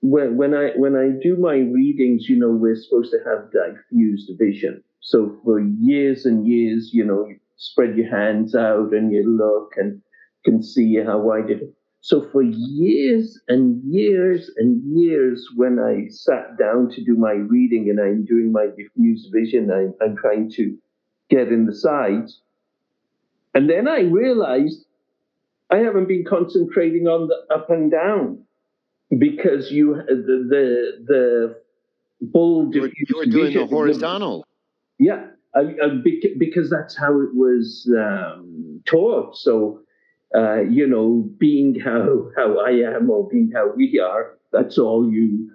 when, 0.00 0.36
when 0.36 0.54
I 0.54 0.70
when 0.76 0.96
I 0.96 1.10
do 1.22 1.36
my 1.36 1.56
readings, 1.56 2.28
you 2.28 2.38
know, 2.38 2.50
we're 2.50 2.76
supposed 2.76 3.12
to 3.12 3.18
have 3.26 3.50
diffused 3.52 4.30
vision. 4.38 4.82
So 5.00 5.38
for 5.44 5.60
years 5.60 6.26
and 6.26 6.46
years, 6.46 6.90
you 6.92 7.04
know, 7.04 7.26
you 7.26 7.36
spread 7.56 7.96
your 7.96 8.10
hands 8.10 8.54
out 8.54 8.92
and 8.92 9.12
you 9.12 9.28
look 9.28 9.72
and 9.76 10.02
can 10.44 10.62
see 10.62 10.96
how 10.96 11.18
wide 11.18 11.50
it. 11.50 11.74
So 12.06 12.22
for 12.30 12.40
years 12.40 13.36
and 13.48 13.82
years 13.82 14.48
and 14.58 14.80
years, 14.96 15.48
when 15.56 15.80
I 15.80 16.06
sat 16.08 16.56
down 16.56 16.88
to 16.90 17.04
do 17.04 17.16
my 17.16 17.32
reading 17.32 17.90
and 17.90 17.98
I'm 17.98 18.24
doing 18.24 18.52
my 18.52 18.68
diffused 18.78 19.32
vision, 19.32 19.72
I, 19.72 20.04
I'm 20.04 20.16
trying 20.16 20.52
to 20.52 20.78
get 21.30 21.48
in 21.48 21.66
the 21.66 21.74
sides. 21.74 22.42
And 23.56 23.68
then 23.68 23.88
I 23.88 24.02
realized 24.02 24.84
I 25.68 25.78
haven't 25.78 26.06
been 26.06 26.24
concentrating 26.24 27.08
on 27.08 27.26
the 27.26 27.52
up 27.52 27.70
and 27.70 27.90
down 27.90 28.44
because 29.10 29.72
you 29.72 29.96
the 29.96 30.46
the, 30.48 31.04
the 31.08 31.60
full 32.32 32.72
you 32.72 32.82
were, 32.82 32.90
you 32.94 33.16
were 33.16 33.26
doing 33.26 33.52
the 33.52 33.66
horizontal. 33.66 34.46
Yeah, 35.00 35.26
I, 35.56 35.60
I, 35.60 35.88
because 36.38 36.70
that's 36.70 36.96
how 36.96 37.20
it 37.20 37.34
was 37.34 37.92
um, 37.98 38.80
taught. 38.86 39.36
So, 39.36 39.80
uh, 40.34 40.62
you 40.62 40.86
know, 40.86 41.28
being 41.38 41.78
how 41.80 42.30
how 42.36 42.58
I 42.58 42.70
am 42.70 43.10
or 43.10 43.28
being 43.28 43.50
how 43.54 43.72
we 43.74 44.00
are, 44.00 44.38
that's 44.52 44.78
all 44.78 45.10
you. 45.10 45.50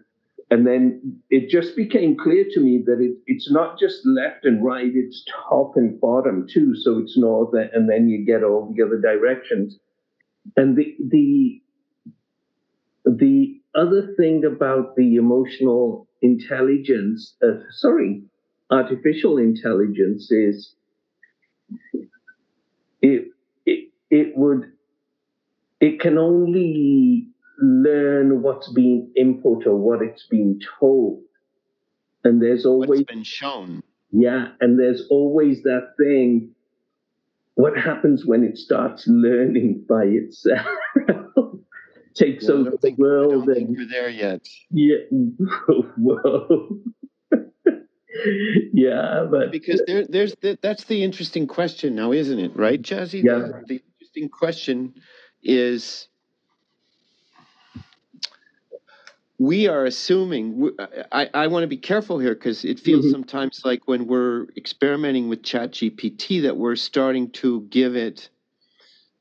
And 0.49 0.67
then 0.67 1.21
it 1.29 1.49
just 1.49 1.77
became 1.77 2.17
clear 2.17 2.45
to 2.51 2.59
me 2.59 2.83
that 2.85 2.99
it, 2.99 3.15
it's 3.25 3.49
not 3.49 3.79
just 3.79 4.05
left 4.05 4.43
and 4.43 4.63
right; 4.63 4.91
it's 4.93 5.25
top 5.49 5.73
and 5.75 5.99
bottom 5.99 6.45
too. 6.51 6.75
So 6.75 6.99
it's 6.99 7.17
north, 7.17 7.53
and 7.73 7.89
then 7.89 8.09
you 8.09 8.25
get 8.25 8.43
all 8.43 8.73
the 8.75 8.83
other 8.83 8.99
directions. 8.99 9.77
And 10.57 10.77
the 10.77 10.95
the 11.09 11.61
the 13.05 13.61
other 13.75 14.13
thing 14.17 14.43
about 14.45 14.95
the 14.95 15.15
emotional 15.15 16.07
intelligence, 16.21 17.35
uh, 17.43 17.59
sorry, 17.71 18.23
artificial 18.69 19.37
intelligence 19.37 20.31
is 20.31 20.75
it, 23.01 23.27
it, 24.11 24.37
would, 24.37 24.71
it 25.79 25.99
can 25.99 26.19
only 26.19 27.27
learn 27.59 28.43
what's 28.43 28.71
being 28.71 29.11
input 29.15 29.65
or 29.65 29.75
what 29.75 30.01
it's 30.03 30.27
being 30.29 30.59
told. 30.79 31.21
And 32.23 32.39
there's 32.39 32.65
always 32.65 32.89
what's 32.89 33.03
been 33.03 33.23
shown. 33.23 33.81
Yeah, 34.11 34.49
and 34.59 34.77
there's 34.77 35.07
always 35.09 35.63
that 35.63 35.93
thing. 35.97 36.51
What 37.55 37.77
happens 37.77 38.25
when 38.25 38.43
it 38.43 38.57
starts 38.57 39.07
learning 39.07 39.85
by 39.89 40.03
itself? 40.03 40.67
takes 42.13 42.45
yeah, 42.45 42.51
over 42.51 42.71
the 42.81 42.93
world. 42.97 43.31
I 43.31 43.35
don't 43.35 43.47
and, 43.47 43.55
think 43.55 43.77
we're 43.77 43.87
there 43.87 44.09
yet. 44.09 44.47
Yeah. 44.69 44.97
Whoa. 45.97 46.79
yeah, 48.73 49.25
but 49.29 49.51
because 49.51 49.81
there, 49.87 50.05
there's 50.07 50.35
the, 50.41 50.57
that's 50.61 50.85
the 50.85 51.03
interesting 51.03 51.47
question 51.47 51.95
now, 51.95 52.11
isn't 52.11 52.39
it? 52.39 52.55
Right, 52.55 52.81
Jazzy? 52.81 53.23
Yeah. 53.23 53.39
The, 53.39 53.63
the 53.67 53.81
interesting 54.15 54.29
question 54.29 54.93
is 55.43 56.07
we 59.37 59.67
are 59.67 59.85
assuming 59.85 60.71
i, 61.11 61.29
I 61.33 61.47
want 61.47 61.63
to 61.63 61.67
be 61.67 61.77
careful 61.77 62.19
here 62.19 62.35
because 62.35 62.63
it 62.63 62.79
feels 62.79 63.05
mm-hmm. 63.05 63.11
sometimes 63.11 63.61
like 63.65 63.87
when 63.87 64.07
we're 64.07 64.47
experimenting 64.55 65.29
with 65.29 65.43
chat 65.43 65.71
gpt 65.71 66.43
that 66.43 66.57
we're 66.57 66.75
starting 66.75 67.31
to 67.31 67.61
give 67.61 67.95
it 67.95 68.29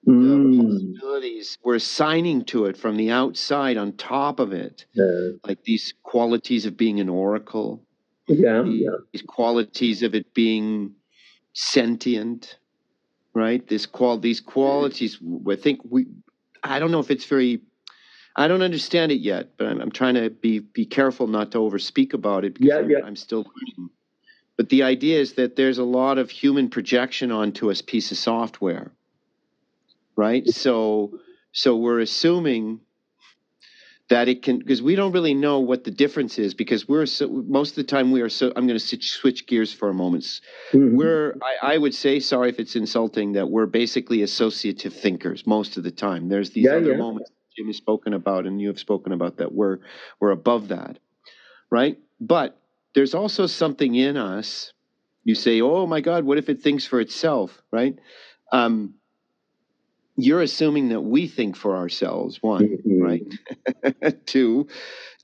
mm. 0.06 0.56
possibilities 0.60 1.56
we're 1.62 1.76
assigning 1.76 2.44
to 2.46 2.66
it 2.66 2.76
from 2.76 2.96
the 2.96 3.10
outside 3.10 3.76
on 3.76 3.92
top 3.94 4.40
of 4.40 4.52
it 4.52 4.84
yeah. 4.92 5.30
like 5.46 5.62
these 5.64 5.94
qualities 6.02 6.66
of 6.66 6.76
being 6.76 7.00
an 7.00 7.08
oracle 7.08 7.82
yeah, 8.26 8.62
yeah. 8.64 8.90
these 9.12 9.22
qualities 9.22 10.02
of 10.02 10.14
it 10.14 10.34
being 10.34 10.92
sentient 11.52 12.58
right 13.34 13.66
this 13.68 13.86
qual 13.86 14.18
these 14.18 14.40
qualities 14.40 15.18
i 15.50 15.56
think 15.56 15.80
we 15.88 16.06
i 16.64 16.78
don't 16.78 16.90
know 16.90 17.00
if 17.00 17.10
it's 17.10 17.24
very 17.24 17.60
i 18.36 18.48
don't 18.48 18.62
understand 18.62 19.12
it 19.12 19.20
yet 19.20 19.56
but 19.56 19.66
i'm, 19.66 19.80
I'm 19.80 19.90
trying 19.90 20.14
to 20.14 20.30
be 20.30 20.58
be 20.58 20.84
careful 20.84 21.26
not 21.26 21.52
to 21.52 21.58
overspeak 21.58 22.14
about 22.14 22.44
it 22.44 22.54
because 22.54 22.68
yeah, 22.68 22.78
I'm, 22.78 22.90
yeah. 22.90 22.98
I'm 23.04 23.16
still 23.16 23.40
learning 23.40 23.90
but 24.56 24.68
the 24.68 24.82
idea 24.82 25.18
is 25.20 25.34
that 25.34 25.56
there's 25.56 25.78
a 25.78 25.84
lot 25.84 26.18
of 26.18 26.30
human 26.30 26.68
projection 26.68 27.30
onto 27.32 27.70
a 27.70 27.74
piece 27.74 28.10
of 28.10 28.18
software 28.18 28.92
right? 30.20 30.46
So 30.48 31.18
so 31.52 31.76
we're 31.76 32.00
assuming 32.00 32.80
that 34.10 34.28
it 34.28 34.42
can 34.42 34.58
because 34.58 34.82
we 34.82 34.96
don't 34.96 35.12
really 35.12 35.34
know 35.34 35.60
what 35.60 35.84
the 35.84 35.90
difference 35.90 36.38
is 36.38 36.52
because 36.52 36.86
we're 36.86 37.06
so 37.06 37.28
most 37.28 37.70
of 37.70 37.76
the 37.76 37.84
time 37.84 38.10
we 38.10 38.20
are 38.20 38.28
so 38.28 38.52
i'm 38.56 38.66
going 38.66 38.78
to 38.78 39.00
switch, 39.00 39.46
gears 39.46 39.72
for 39.72 39.88
a 39.88 39.94
moment 39.94 40.24
mm-hmm. 40.72 40.96
we're 40.96 41.34
I, 41.42 41.74
I, 41.74 41.78
would 41.78 41.94
say 41.94 42.20
sorry 42.20 42.50
if 42.50 42.58
it's 42.58 42.76
insulting 42.76 43.32
that 43.32 43.48
we're 43.48 43.66
basically 43.66 44.22
associative 44.22 44.92
thinkers 44.92 45.46
most 45.46 45.76
of 45.76 45.84
the 45.84 45.92
time 45.92 46.28
there's 46.28 46.50
these 46.50 46.64
yeah, 46.64 46.72
other 46.72 46.92
yeah. 46.92 46.96
moments 46.98 47.30
jim 47.56 47.68
has 47.68 47.76
spoken 47.76 48.12
about 48.12 48.46
and 48.46 48.60
you 48.60 48.68
have 48.68 48.80
spoken 48.80 49.12
about 49.12 49.38
that 49.38 49.52
we're 49.52 49.78
we're 50.20 50.32
above 50.32 50.68
that 50.68 50.98
right 51.70 51.98
but 52.20 52.60
there's 52.94 53.14
also 53.14 53.46
something 53.46 53.94
in 53.94 54.16
us 54.16 54.72
you 55.22 55.36
say 55.36 55.60
oh 55.60 55.86
my 55.86 56.00
god 56.00 56.24
what 56.24 56.36
if 56.36 56.48
it 56.48 56.60
thinks 56.60 56.84
for 56.84 57.00
itself 57.00 57.62
right 57.70 57.96
um, 58.52 58.94
you're 60.22 60.40
assuming 60.40 60.88
that 60.88 61.00
we 61.00 61.26
think 61.26 61.56
for 61.56 61.76
ourselves 61.76 62.42
one 62.42 62.62
mm-hmm. 62.62 63.02
right 63.02 64.26
two 64.26 64.68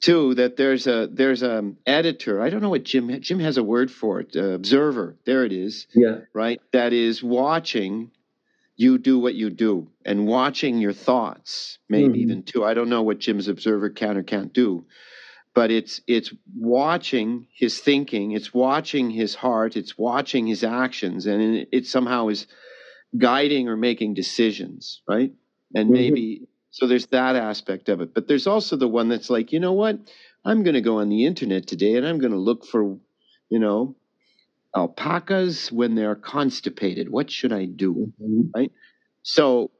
two 0.00 0.35
that 0.35 0.56
there's 0.56 0.87
a 0.87 1.09
there's 1.11 1.42
a 1.42 1.72
editor 1.87 2.40
i 2.42 2.50
don't 2.50 2.62
know 2.62 2.68
what 2.68 2.85
jim 2.85 3.20
jim 3.20 3.38
has 3.38 3.56
a 3.56 3.62
word 3.62 3.90
for 3.90 4.20
it 4.20 4.35
uh, 4.37 4.50
observer 4.50 5.16
there 5.24 5.44
it 5.44 5.52
is 5.52 5.87
yeah 5.94 6.18
right 6.32 6.61
that 6.72 6.92
is 6.92 7.22
watching 7.22 8.11
you 8.76 8.98
do 8.98 9.18
what 9.18 9.35
you 9.35 9.48
do 9.48 9.88
and 10.04 10.26
watching 10.26 10.78
your 10.78 10.92
thoughts 10.92 11.78
maybe 11.88 12.09
mm-hmm. 12.09 12.16
even 12.16 12.42
too 12.42 12.64
i 12.64 12.74
don't 12.74 12.88
know 12.88 13.02
what 13.02 13.18
jim's 13.18 13.48
observer 13.48 13.90
can 13.90 14.16
or 14.16 14.22
can't 14.22 14.52
do 14.52 14.85
but 15.54 15.70
it's 15.70 16.02
it's 16.06 16.32
watching 16.54 17.46
his 17.52 17.78
thinking 17.78 18.32
it's 18.32 18.52
watching 18.52 19.11
his 19.11 19.35
heart 19.35 19.76
it's 19.76 19.96
watching 19.96 20.46
his 20.46 20.62
actions 20.62 21.26
and 21.26 21.40
it, 21.40 21.68
it 21.72 21.87
somehow 21.87 22.28
is 22.28 22.46
guiding 23.18 23.68
or 23.68 23.76
making 23.76 24.14
decisions, 24.14 25.02
right? 25.09 25.33
And 25.74 25.87
mm-hmm. 25.87 25.92
maybe 25.92 26.48
so 26.70 26.87
there's 26.87 27.07
that 27.07 27.37
aspect 27.37 27.88
of 27.88 28.02
it. 28.02 28.12
But 28.12 28.29
there's 28.29 28.46
also 28.46 28.76
the 28.76 28.87
one 28.87 29.09
that's 29.09 29.31
like, 29.31 29.50
you 29.50 29.61
know 29.61 29.72
what? 29.72 29.98
I'm 30.44 30.62
going 30.62 30.74
to 30.74 30.83
go 30.83 30.98
on 30.98 31.09
the 31.09 31.24
internet 31.24 31.66
today 31.66 31.96
and 31.96 32.07
I'm 32.07 32.18
going 32.18 32.33
to 32.33 32.38
look 32.38 32.66
for, 32.66 32.98
you 33.48 33.59
know, 33.59 33.96
alpacas 34.76 35.72
when 35.72 35.94
they're 35.94 36.14
constipated. 36.14 37.09
What 37.09 37.31
should 37.31 37.52
I 37.52 37.64
do? 37.64 38.12
Mm-hmm. 38.22 38.42
Right? 38.55 38.72
So 39.22 39.70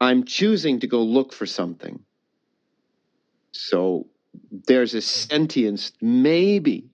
I'm 0.00 0.24
choosing 0.24 0.80
to 0.80 0.88
go 0.88 1.02
look 1.02 1.32
for 1.32 1.46
something. 1.46 2.00
So 3.52 4.08
there's 4.66 4.94
a 4.94 5.00
sentience, 5.00 5.92
maybe, 6.00 6.90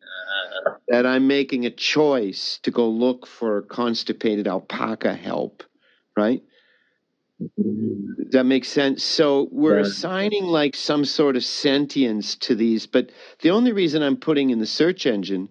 that 0.88 1.06
I'm 1.06 1.26
making 1.26 1.64
a 1.64 1.70
choice 1.70 2.58
to 2.64 2.70
go 2.70 2.88
look 2.88 3.26
for 3.26 3.62
constipated 3.62 4.46
alpaca 4.46 5.14
help 5.14 5.62
right? 6.18 6.42
Does 7.38 8.32
that 8.32 8.46
make 8.46 8.64
sense? 8.64 9.04
So 9.04 9.48
we're 9.52 9.76
yeah. 9.76 9.86
assigning 9.86 10.44
like 10.44 10.74
some 10.74 11.04
sort 11.04 11.36
of 11.36 11.44
sentience 11.44 12.34
to 12.36 12.56
these, 12.56 12.86
but 12.86 13.10
the 13.42 13.50
only 13.50 13.72
reason 13.72 14.02
I'm 14.02 14.16
putting 14.16 14.50
in 14.50 14.58
the 14.58 14.66
search 14.66 15.06
engine, 15.06 15.48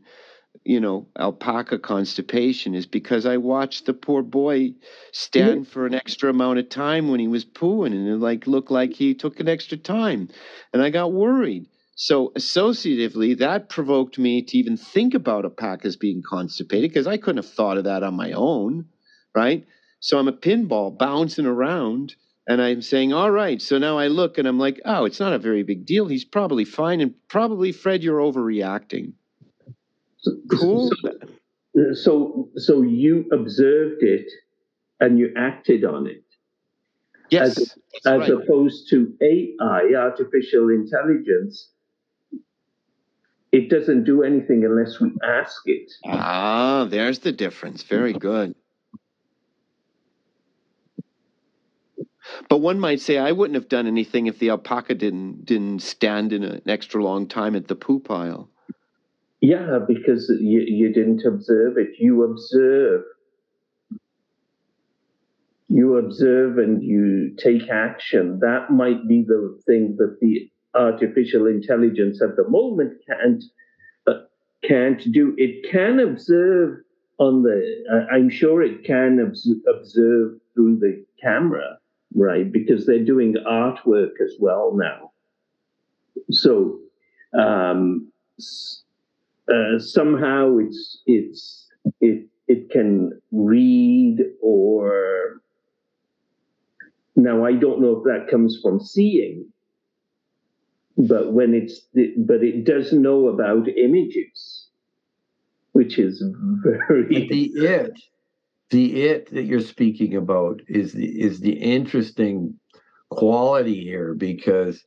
you 0.66 0.82
know, 0.82 1.08
alpaca 1.18 1.80
constipation 1.80 2.76
is 2.76 2.86
because 2.86 3.26
I 3.26 3.38
watched 3.38 3.86
the 3.86 3.94
poor 3.94 4.22
boy 4.22 4.74
stand 5.14 5.62
mm-hmm. 5.62 5.72
for 5.72 5.86
an 5.86 5.94
extra 5.94 6.30
amount 6.30 6.60
of 6.60 6.68
time 6.68 7.08
when 7.08 7.22
he 7.22 7.30
was 7.30 7.46
pooing 7.46 7.94
and 7.94 8.08
it 8.10 8.18
like 8.18 8.48
looked 8.48 8.72
like 8.72 8.92
he 8.92 9.14
took 9.14 9.40
an 9.40 9.48
extra 9.48 9.78
time. 9.78 10.28
And 10.74 10.82
I 10.82 10.90
got 10.90 11.14
worried. 11.14 11.68
So 11.96 12.34
associatively, 12.36 13.38
that 13.40 13.70
provoked 13.70 14.20
me 14.20 14.44
to 14.44 14.58
even 14.58 14.76
think 14.76 15.14
about 15.14 15.46
alpacas 15.46 15.96
being 15.96 16.22
constipated 16.22 16.92
because 16.92 17.08
I 17.08 17.18
couldn't 17.18 17.44
have 17.44 17.54
thought 17.54 17.78
of 17.78 17.86
that 17.86 18.04
on 18.04 18.14
my 18.14 18.34
own, 18.34 18.88
right? 19.34 19.66
So 20.00 20.20
I'm 20.20 20.28
a 20.28 20.34
pinball 20.34 20.98
bouncing 20.98 21.46
around 21.46 22.16
and 22.48 22.62
I'm 22.62 22.82
saying, 22.82 23.14
all 23.14 23.32
right. 23.32 23.62
So 23.62 23.78
now 23.78 23.98
I 23.98 24.08
look 24.08 24.38
and 24.38 24.48
I'm 24.48 24.60
like, 24.60 24.80
oh, 24.86 25.06
it's 25.06 25.20
not 25.20 25.34
a 25.34 25.40
very 25.40 25.64
big 25.64 25.86
deal. 25.86 26.08
He's 26.08 26.24
probably 26.24 26.66
fine. 26.66 27.02
And 27.02 27.14
probably, 27.28 27.72
Fred, 27.72 28.04
you're 28.04 28.20
overreacting. 28.20 29.14
Cool. 30.52 30.90
So, 31.94 32.50
so, 32.56 32.82
you 32.82 33.26
observed 33.32 34.02
it 34.02 34.26
and 35.00 35.20
you 35.20 35.32
acted 35.38 35.86
on 35.86 36.08
it. 36.08 36.24
Yes, 37.30 37.58
as, 37.58 37.78
as 38.06 38.20
right. 38.20 38.32
opposed 38.32 38.90
to 38.90 39.14
AI, 39.22 39.92
artificial 39.96 40.70
intelligence. 40.70 41.70
It 43.52 43.70
doesn't 43.70 44.06
do 44.06 44.24
anything 44.24 44.66
unless 44.66 45.00
we 45.00 45.12
ask 45.24 45.62
it. 45.66 45.92
Ah, 46.06 46.88
there's 46.90 47.20
the 47.20 47.32
difference. 47.32 47.84
Very 47.84 48.14
good. 48.14 48.56
But 52.50 52.60
one 52.60 52.80
might 52.80 53.00
say 53.00 53.18
I 53.18 53.32
wouldn't 53.32 53.56
have 53.56 53.70
done 53.70 53.88
anything 53.88 54.28
if 54.28 54.40
the 54.40 54.50
alpaca 54.50 54.96
didn't 54.96 55.46
didn't 55.46 55.82
stand 55.82 56.34
in 56.34 56.44
an 56.44 56.62
extra 56.68 57.04
long 57.04 57.28
time 57.28 57.56
at 57.56 57.68
the 57.68 57.76
poo 57.76 58.00
pile. 58.00 58.50
Yeah, 59.42 59.80
because 59.88 60.30
you, 60.40 60.62
you 60.62 60.92
didn't 60.92 61.24
observe 61.26 61.78
it. 61.78 61.90
You 62.00 62.24
observe. 62.24 63.04
You 65.70 65.98
observe 65.98 66.58
and 66.58 66.82
you 66.82 67.36
take 67.38 67.70
action. 67.70 68.40
That 68.40 68.72
might 68.72 69.08
be 69.08 69.24
the 69.28 69.60
thing 69.68 69.96
that 70.00 70.18
the 70.22 70.50
artificial 70.74 71.46
intelligence 71.46 72.22
at 72.22 72.36
the 72.36 72.48
moment 72.48 72.94
can't 73.06 73.44
uh, 74.08 74.22
can't 74.64 75.02
do. 75.12 75.36
It 75.38 75.70
can 75.70 76.00
observe 76.00 76.80
on 77.20 77.44
the. 77.44 77.84
Uh, 77.92 78.14
I'm 78.14 78.30
sure 78.30 78.64
it 78.64 78.86
can 78.86 79.20
obs- 79.20 79.50
observe 79.68 80.40
through 80.54 80.80
the 80.80 81.06
camera, 81.22 81.78
right? 82.16 82.52
Because 82.52 82.86
they're 82.86 83.06
doing 83.06 83.36
artwork 83.48 84.22
as 84.24 84.34
well 84.40 84.74
now. 84.76 85.12
So. 86.32 86.80
Um, 87.38 88.12
uh, 89.50 89.80
somehow 89.80 90.58
it's 90.58 91.02
it's 91.06 91.68
it 92.02 92.28
it 92.48 92.70
can 92.70 93.22
read 93.32 94.18
or 94.42 95.42
now 97.16 97.46
I 97.46 97.54
don't 97.54 97.82
know 97.82 97.98
if 97.98 98.04
that 98.04 98.30
comes 98.30 98.60
from 98.62 98.80
seeing, 98.80 99.48
but 100.98 101.34
when 101.34 101.54
it's 101.54 101.82
but 102.18 102.44
it 102.44 102.66
does 102.66 102.92
know 102.92 103.28
about 103.28 103.68
images, 103.70 104.68
which 105.72 105.98
is 105.98 106.24
very 106.64 107.28
the 107.28 107.52
it 107.56 108.00
the 108.70 109.04
it 109.04 109.32
that 109.32 109.44
you're 109.44 109.60
speaking 109.62 110.16
about 110.16 110.62
is 110.68 110.94
the 110.94 111.06
is 111.06 111.40
the 111.40 111.54
interesting 111.54 112.60
quality 113.10 113.82
here 113.84 114.14
because 114.14 114.84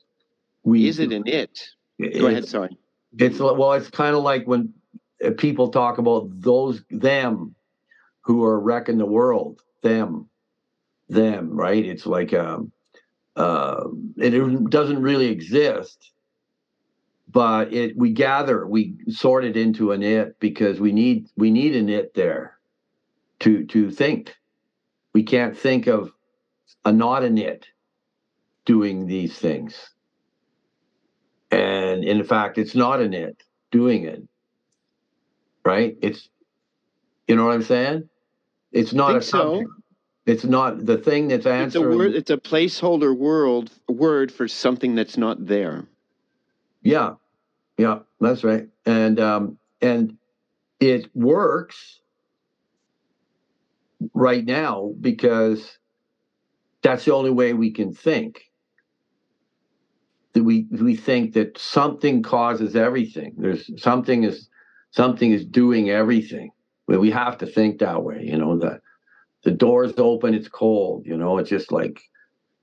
we 0.63 0.89
Is 0.89 0.99
it 0.99 1.13
an 1.13 1.27
it? 1.27 1.61
Go 2.19 2.27
ahead. 2.27 2.47
Sorry. 2.47 2.77
It's 3.19 3.39
well, 3.39 3.73
it's 3.73 3.91
kind 3.91 4.15
of 4.15 4.23
like 4.23 4.47
when 4.47 4.73
uh, 5.25 5.31
people 5.37 5.71
talk 5.71 5.99
about 5.99 6.29
those 6.31 6.83
them 6.91 7.55
who 8.23 8.45
are 8.45 8.61
wrecking 8.61 8.99
the 8.99 9.07
world. 9.07 9.61
Them, 9.83 10.29
them, 11.09 11.57
right? 11.57 11.85
It's 11.85 12.05
like 12.05 12.35
um, 12.35 12.71
uh, 13.37 13.85
it 14.19 14.71
doesn't 14.71 15.01
really 15.01 15.29
exist, 15.29 16.13
but 17.29 17.73
it 17.73 17.97
we 17.97 18.13
gather 18.13 18.67
we 18.67 18.95
sort 19.09 19.47
it 19.47 19.57
into 19.57 19.93
an 19.93 20.03
it 20.03 20.39
because 20.39 20.81
we 20.81 20.93
need 20.93 21.29
we 21.37 21.51
need 21.51 21.75
an 21.75 21.89
it 21.89 22.13
there 22.15 22.60
to 23.41 23.65
to 23.67 23.91
think. 23.91 24.37
We 25.13 25.23
can't 25.23 25.57
think 25.57 25.87
of 25.87 26.13
a 26.85 26.93
not 26.93 27.25
an 27.25 27.39
it 27.39 27.67
doing 28.65 29.07
these 29.07 29.39
things 29.39 29.91
and 31.51 32.05
in 32.05 32.23
fact 32.25 32.59
it's 32.59 32.75
not 32.75 33.01
an 33.01 33.15
it 33.15 33.43
doing 33.71 34.05
it 34.05 34.23
right 35.65 35.97
it's 36.03 36.29
you 37.27 37.37
know 37.37 37.47
what 37.47 37.55
i'm 37.55 37.63
saying 37.63 38.09
it's 38.73 38.93
not 38.93 39.17
a 39.17 39.23
so. 39.23 39.65
it's 40.27 40.45
not 40.45 40.85
the 40.87 40.97
thing 40.97 41.29
that's 41.29 41.41
It's 41.41 41.47
a 41.47 41.53
answering 41.53 41.99
word. 41.99 42.15
It's 42.15 42.31
a 42.31 42.37
placeholder 42.37 43.17
world 43.17 43.71
word 43.89 44.31
for 44.31 44.47
something 44.47 44.95
that's 44.95 45.17
not 45.17 45.47
there. 45.47 45.87
yeah 46.83 47.15
yeah 47.77 48.01
that's 48.21 48.45
right 48.45 48.69
and 48.87 49.19
um 49.19 49.59
and 49.81 50.17
it 50.79 51.15
works 51.15 52.00
right 54.15 54.45
now 54.45 54.93
because 55.01 55.79
that's 56.83 57.05
the 57.05 57.15
only 57.15 57.31
way 57.31 57.53
we 57.53 57.71
can 57.71 57.93
think. 57.95 58.43
That 60.33 60.45
we 60.45 60.67
we 60.71 60.95
think 60.95 61.35
that 61.35 61.59
something 61.59 62.23
causes 62.23 62.77
everything. 62.77 63.35
There's 63.37 63.69
something 63.83 64.23
is 64.23 64.49
something 64.93 65.33
is 65.33 65.45
doing 65.45 65.91
everything. 65.91 66.51
We 66.87 67.11
have 67.13 67.39
to 67.39 67.47
think 67.47 67.79
that 67.79 68.03
way 68.03 68.25
you 68.25 68.37
know 68.37 68.59
that 68.59 68.81
the 69.45 69.53
door's 69.53 69.93
open 69.97 70.35
it's 70.35 70.49
cold 70.49 71.07
you 71.07 71.17
know 71.17 71.39
it's 71.39 71.49
just 71.49 71.71
like 71.71 72.01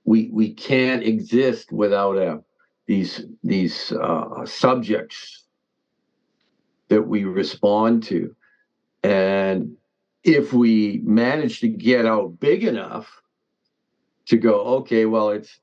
we 0.04 0.28
we 0.30 0.52
can't 0.52 1.02
exist 1.02 1.72
without 1.72 2.18
a 2.18 2.42
these 2.88 3.26
these 3.44 3.92
uh, 3.92 4.44
subjects 4.46 5.44
that 6.88 7.02
we 7.02 7.24
respond 7.24 8.02
to. 8.04 8.34
And 9.04 9.76
if 10.24 10.52
we 10.52 11.00
manage 11.04 11.60
to 11.60 11.68
get 11.68 12.06
out 12.06 12.40
big 12.40 12.64
enough 12.64 13.22
to 14.26 14.36
go 14.36 14.60
okay 14.60 15.06
well 15.06 15.30
it's 15.30 15.60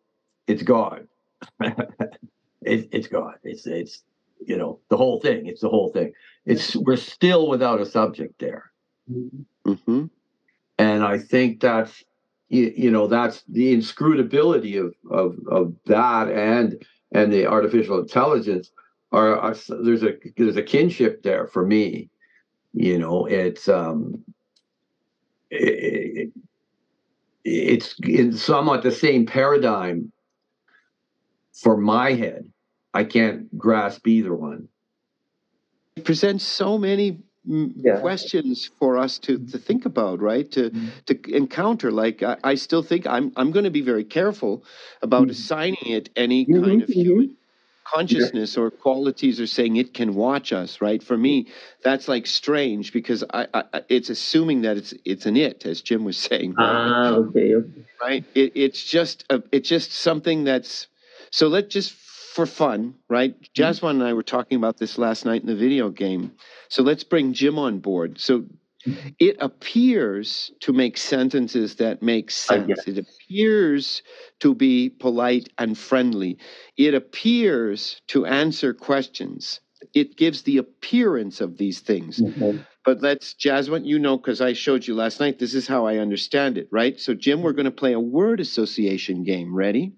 it's 0.48 0.64
gone. 0.64 1.08
It's 1.42 1.50
god 1.62 2.18
it, 2.62 2.90
it's 2.92 3.08
god 3.08 3.36
it's 3.44 3.68
it's 3.68 4.04
you 4.46 4.58
know 4.58 4.80
the 4.90 4.98
whole 4.98 5.20
thing. 5.20 5.48
It's 5.48 5.62
the 5.62 5.70
whole 5.70 5.90
thing. 5.90 6.14
It's 6.46 6.76
we're 6.76 6.98
still 6.98 7.48
without 7.48 7.82
a 7.82 7.86
subject 7.86 8.40
there. 8.40 8.72
Hmm 9.08 10.06
and 10.78 11.04
i 11.04 11.18
think 11.18 11.60
that's 11.62 12.04
you, 12.50 12.74
you 12.76 12.92
know 12.92 13.08
that's 13.08 13.44
the 13.48 13.74
inscrutability 13.74 14.78
of 14.78 14.94
of 15.10 15.38
of 15.50 15.74
that 15.86 16.30
and 16.30 16.86
and 17.12 17.32
the 17.32 17.46
artificial 17.46 18.00
intelligence 18.00 18.72
are, 19.12 19.38
are 19.38 19.56
there's 19.84 20.04
a 20.04 20.14
there's 20.38 20.58
a 20.58 20.64
kinship 20.64 21.24
there 21.24 21.48
for 21.48 21.66
me. 21.66 22.10
You 22.74 23.00
know 23.00 23.26
it's 23.26 23.70
um 23.70 24.24
it, 25.52 26.32
it's 27.44 27.96
in 28.04 28.34
somewhat 28.34 28.84
the 28.84 28.92
same 28.92 29.26
paradigm 29.26 30.12
for 31.54 31.78
my 31.78 32.14
head 32.14 32.52
i 32.94 33.04
can't 33.04 33.56
grasp 33.58 34.08
either 34.08 34.34
one 34.34 34.68
It 35.98 36.04
presents 36.06 36.44
so 36.46 36.78
many 36.78 37.20
Yeah. 37.46 38.00
questions 38.02 38.70
for 38.80 38.98
us 38.98 39.20
to, 39.20 39.38
to 39.52 39.58
think 39.60 39.86
about, 39.86 40.20
right? 40.20 40.50
To 40.54 40.72
to 41.06 41.14
encounter. 41.36 41.92
Like 41.92 42.24
I, 42.24 42.38
I 42.44 42.56
still 42.56 42.82
think 42.82 43.06
I'm 43.06 43.32
I'm 43.38 43.52
going 43.52 43.66
to 43.66 43.72
be 43.72 43.82
very 43.82 44.04
careful 44.04 44.64
about 45.02 45.28
Mhm. 45.28 45.32
assigning 45.32 45.88
it 46.00 46.10
any 46.16 46.46
Mhm, 46.48 46.64
kind 46.66 46.82
of 46.82 46.90
human 46.90 47.38
consciousness 47.86 48.58
or 48.58 48.72
qualities 48.72 49.40
are 49.40 49.48
saying 49.48 49.76
it 49.76 49.94
can 49.94 50.16
watch 50.16 50.52
us 50.52 50.82
right 50.82 51.04
for 51.04 51.18
me 51.18 51.48
that's 51.84 52.08
like 52.08 52.26
strange 52.28 52.92
because 52.92 53.24
I, 53.32 53.48
I 53.54 53.82
it's 53.90 54.10
assuming 54.10 54.64
that 54.64 54.78
it's 54.78 54.94
it's 55.06 55.26
an 55.26 55.38
it 55.38 55.66
as 55.66 55.82
jim 55.82 56.04
was 56.04 56.18
saying 56.30 56.56
ah 56.58 57.12
okay 57.12 57.56
okay 57.56 57.86
right? 58.02 58.24
It, 58.34 58.54
it's 58.56 58.84
just 58.84 59.26
a, 59.30 59.44
it's 59.52 59.70
just 59.70 59.92
something 59.92 60.44
that's 60.44 60.88
so 61.32 61.48
let's 61.48 61.74
just 61.74 61.94
for 61.94 62.46
fun, 62.46 62.96
right? 63.10 63.36
Jasmine 63.54 64.02
and 64.02 64.04
I 64.04 64.14
were 64.14 64.24
talking 64.24 64.58
about 64.58 64.78
this 64.78 64.98
last 64.98 65.26
night 65.26 65.42
in 65.42 65.48
the 65.48 65.56
video 65.56 65.90
game. 65.90 66.34
So 66.68 66.84
let's 66.84 67.04
bring 67.04 67.34
Jim 67.34 67.58
on 67.58 67.80
board. 67.80 68.20
So 68.20 68.46
it 69.20 69.38
appears 69.40 70.52
to 70.62 70.74
make 70.74 70.98
sentences 70.98 71.76
that 71.76 72.02
make 72.02 72.32
sense. 72.32 72.88
It 72.88 72.98
appears 72.98 74.02
to 74.40 74.54
be 74.54 74.90
polite 74.90 75.50
and 75.58 75.78
friendly. 75.78 76.38
It 76.78 76.94
appears 76.94 78.02
to 78.08 78.26
answer 78.26 78.74
questions. 78.74 79.60
It 79.94 80.18
gives 80.18 80.44
the 80.44 80.58
appearance 80.58 81.42
of 81.42 81.58
these 81.58 81.80
things. 81.80 82.22
Mhm. 82.22 82.66
But 82.84 83.02
let's, 83.02 83.34
Jasmine, 83.34 83.86
you 83.86 83.98
know, 83.98 84.18
because 84.18 84.42
I 84.42 84.54
showed 84.54 84.86
you 84.86 84.94
last 84.94 85.20
night, 85.20 85.40
this 85.40 85.56
is 85.56 85.68
how 85.68 85.86
I 85.88 85.98
understand 85.98 86.58
it, 86.58 86.68
right? 86.72 87.00
So, 87.00 87.14
Jim, 87.16 87.42
we're 87.42 87.54
going 87.54 87.66
to 87.66 87.72
play 87.72 87.94
a 87.94 88.00
word 88.00 88.40
association 88.40 89.24
game. 89.24 89.56
Ready? 89.56 89.94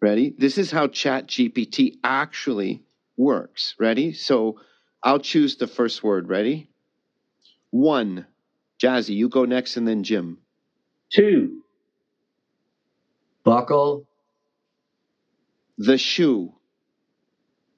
Ready? 0.00 0.34
This 0.38 0.58
is 0.58 0.70
how 0.70 0.86
Chat 0.88 1.26
GPT 1.26 1.98
actually 2.04 2.84
works. 3.16 3.74
Ready? 3.78 4.12
So, 4.12 4.60
I'll 5.02 5.18
choose 5.18 5.56
the 5.56 5.66
first 5.66 6.04
word. 6.04 6.28
Ready? 6.28 6.68
One. 7.72 8.26
Jazzy, 8.82 9.16
you 9.16 9.28
go 9.28 9.44
next 9.46 9.76
and 9.76 9.88
then 9.88 10.04
Jim. 10.04 10.38
two 11.12 11.62
buckle 13.44 14.06
The 15.78 15.98
shoe. 15.98 16.54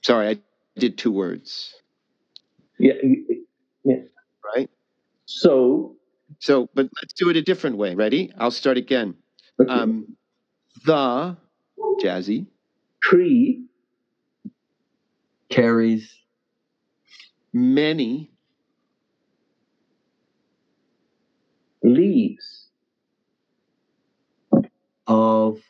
Sorry, 0.03 0.29
I 0.29 0.39
did 0.81 0.99
two 0.99 1.13
words, 1.13 1.75
yeah 2.79 2.95
yeah 3.85 3.97
right? 4.55 4.69
so 5.27 5.97
So, 6.41 6.69
but 6.75 6.89
let's 7.01 7.15
do 7.15 7.31
it 7.31 7.37
a 7.37 7.43
different 7.43 7.77
way. 7.79 7.95
Ready? 7.95 8.33
I'll 8.39 8.51
start 8.51 8.77
again. 8.77 9.15
okay. 9.61 9.73
Um, 9.73 10.17
the, 10.85 11.37
Jazzy, 12.03 12.47
tree 13.01 13.65
carries 15.49 16.15
many, 17.53 18.33
leaves 21.85 22.69
of 25.07 25.61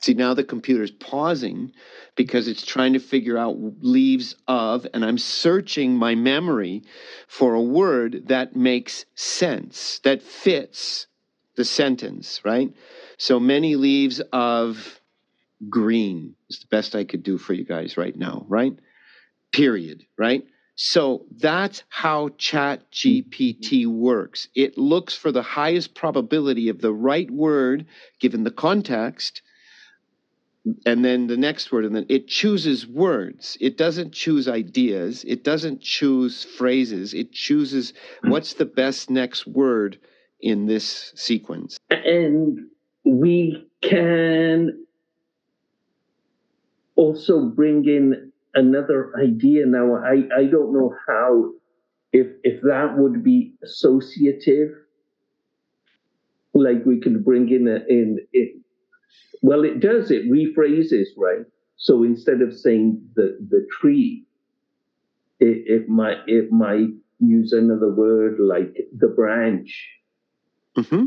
See, 0.00 0.14
now 0.14 0.34
the 0.34 0.42
computer's 0.42 0.90
pausing 0.90 1.70
because 2.16 2.48
it's 2.48 2.66
trying 2.66 2.94
to 2.94 2.98
figure 2.98 3.38
out 3.38 3.56
leaves 3.82 4.34
of, 4.48 4.84
and 4.92 5.04
I'm 5.04 5.16
searching 5.16 5.94
my 5.94 6.16
memory 6.16 6.82
for 7.28 7.54
a 7.54 7.62
word 7.62 8.26
that 8.26 8.56
makes 8.56 9.04
sense, 9.14 10.00
that 10.00 10.20
fits 10.20 11.06
the 11.54 11.64
sentence, 11.64 12.40
right? 12.44 12.74
So 13.16 13.38
many 13.38 13.76
leaves 13.76 14.20
of 14.32 15.00
green 15.68 16.34
is 16.48 16.60
the 16.60 16.66
best 16.70 16.94
I 16.94 17.04
could 17.04 17.22
do 17.22 17.38
for 17.38 17.52
you 17.52 17.64
guys 17.64 17.96
right 17.96 18.16
now, 18.16 18.44
right? 18.48 18.78
Period, 19.52 20.04
right? 20.18 20.44
So 20.74 21.26
that's 21.30 21.84
how 21.88 22.30
Chat 22.38 22.90
GPT 22.90 23.86
works. 23.86 24.48
It 24.54 24.78
looks 24.78 25.14
for 25.14 25.30
the 25.30 25.42
highest 25.42 25.94
probability 25.94 26.68
of 26.68 26.80
the 26.80 26.92
right 26.92 27.30
word 27.30 27.86
given 28.20 28.44
the 28.44 28.50
context 28.50 29.42
and 30.86 31.04
then 31.04 31.26
the 31.26 31.36
next 31.36 31.72
word 31.72 31.84
and 31.84 31.94
then 31.94 32.06
it 32.08 32.28
chooses 32.28 32.86
words 32.86 33.56
it 33.60 33.76
doesn't 33.76 34.12
choose 34.12 34.46
ideas 34.46 35.24
it 35.26 35.42
doesn't 35.42 35.80
choose 35.80 36.44
phrases 36.44 37.14
it 37.14 37.32
chooses 37.32 37.92
what's 38.22 38.54
the 38.54 38.64
best 38.64 39.10
next 39.10 39.44
word 39.44 39.98
in 40.40 40.66
this 40.66 41.12
sequence 41.16 41.78
and 41.90 42.60
we 43.04 43.66
can 43.82 44.81
also 46.96 47.46
bring 47.46 47.84
in 47.86 48.32
another 48.54 49.12
idea 49.22 49.64
now 49.66 49.96
i 49.96 50.22
i 50.36 50.44
don't 50.44 50.72
know 50.72 50.94
how 51.08 51.50
if 52.12 52.26
if 52.42 52.60
that 52.62 52.94
would 52.96 53.24
be 53.24 53.54
associative 53.62 54.70
like 56.54 56.84
we 56.84 57.00
could 57.00 57.24
bring 57.24 57.48
in 57.48 57.66
a, 57.66 57.76
in 57.88 58.18
it 58.32 58.62
well, 59.42 59.64
it 59.64 59.80
does. 59.80 60.10
It 60.10 60.30
rephrases, 60.30 61.08
right? 61.18 61.44
So 61.76 62.04
instead 62.04 62.40
of 62.40 62.56
saying 62.56 63.02
the 63.16 63.36
the 63.50 63.66
tree, 63.80 64.24
it, 65.40 65.64
it 65.66 65.88
might 65.88 66.18
it 66.28 66.52
might 66.52 66.90
use 67.18 67.52
another 67.52 67.92
word 67.92 68.38
like 68.38 68.72
the 68.96 69.08
branch. 69.08 69.88
mm-hmm. 70.78 71.06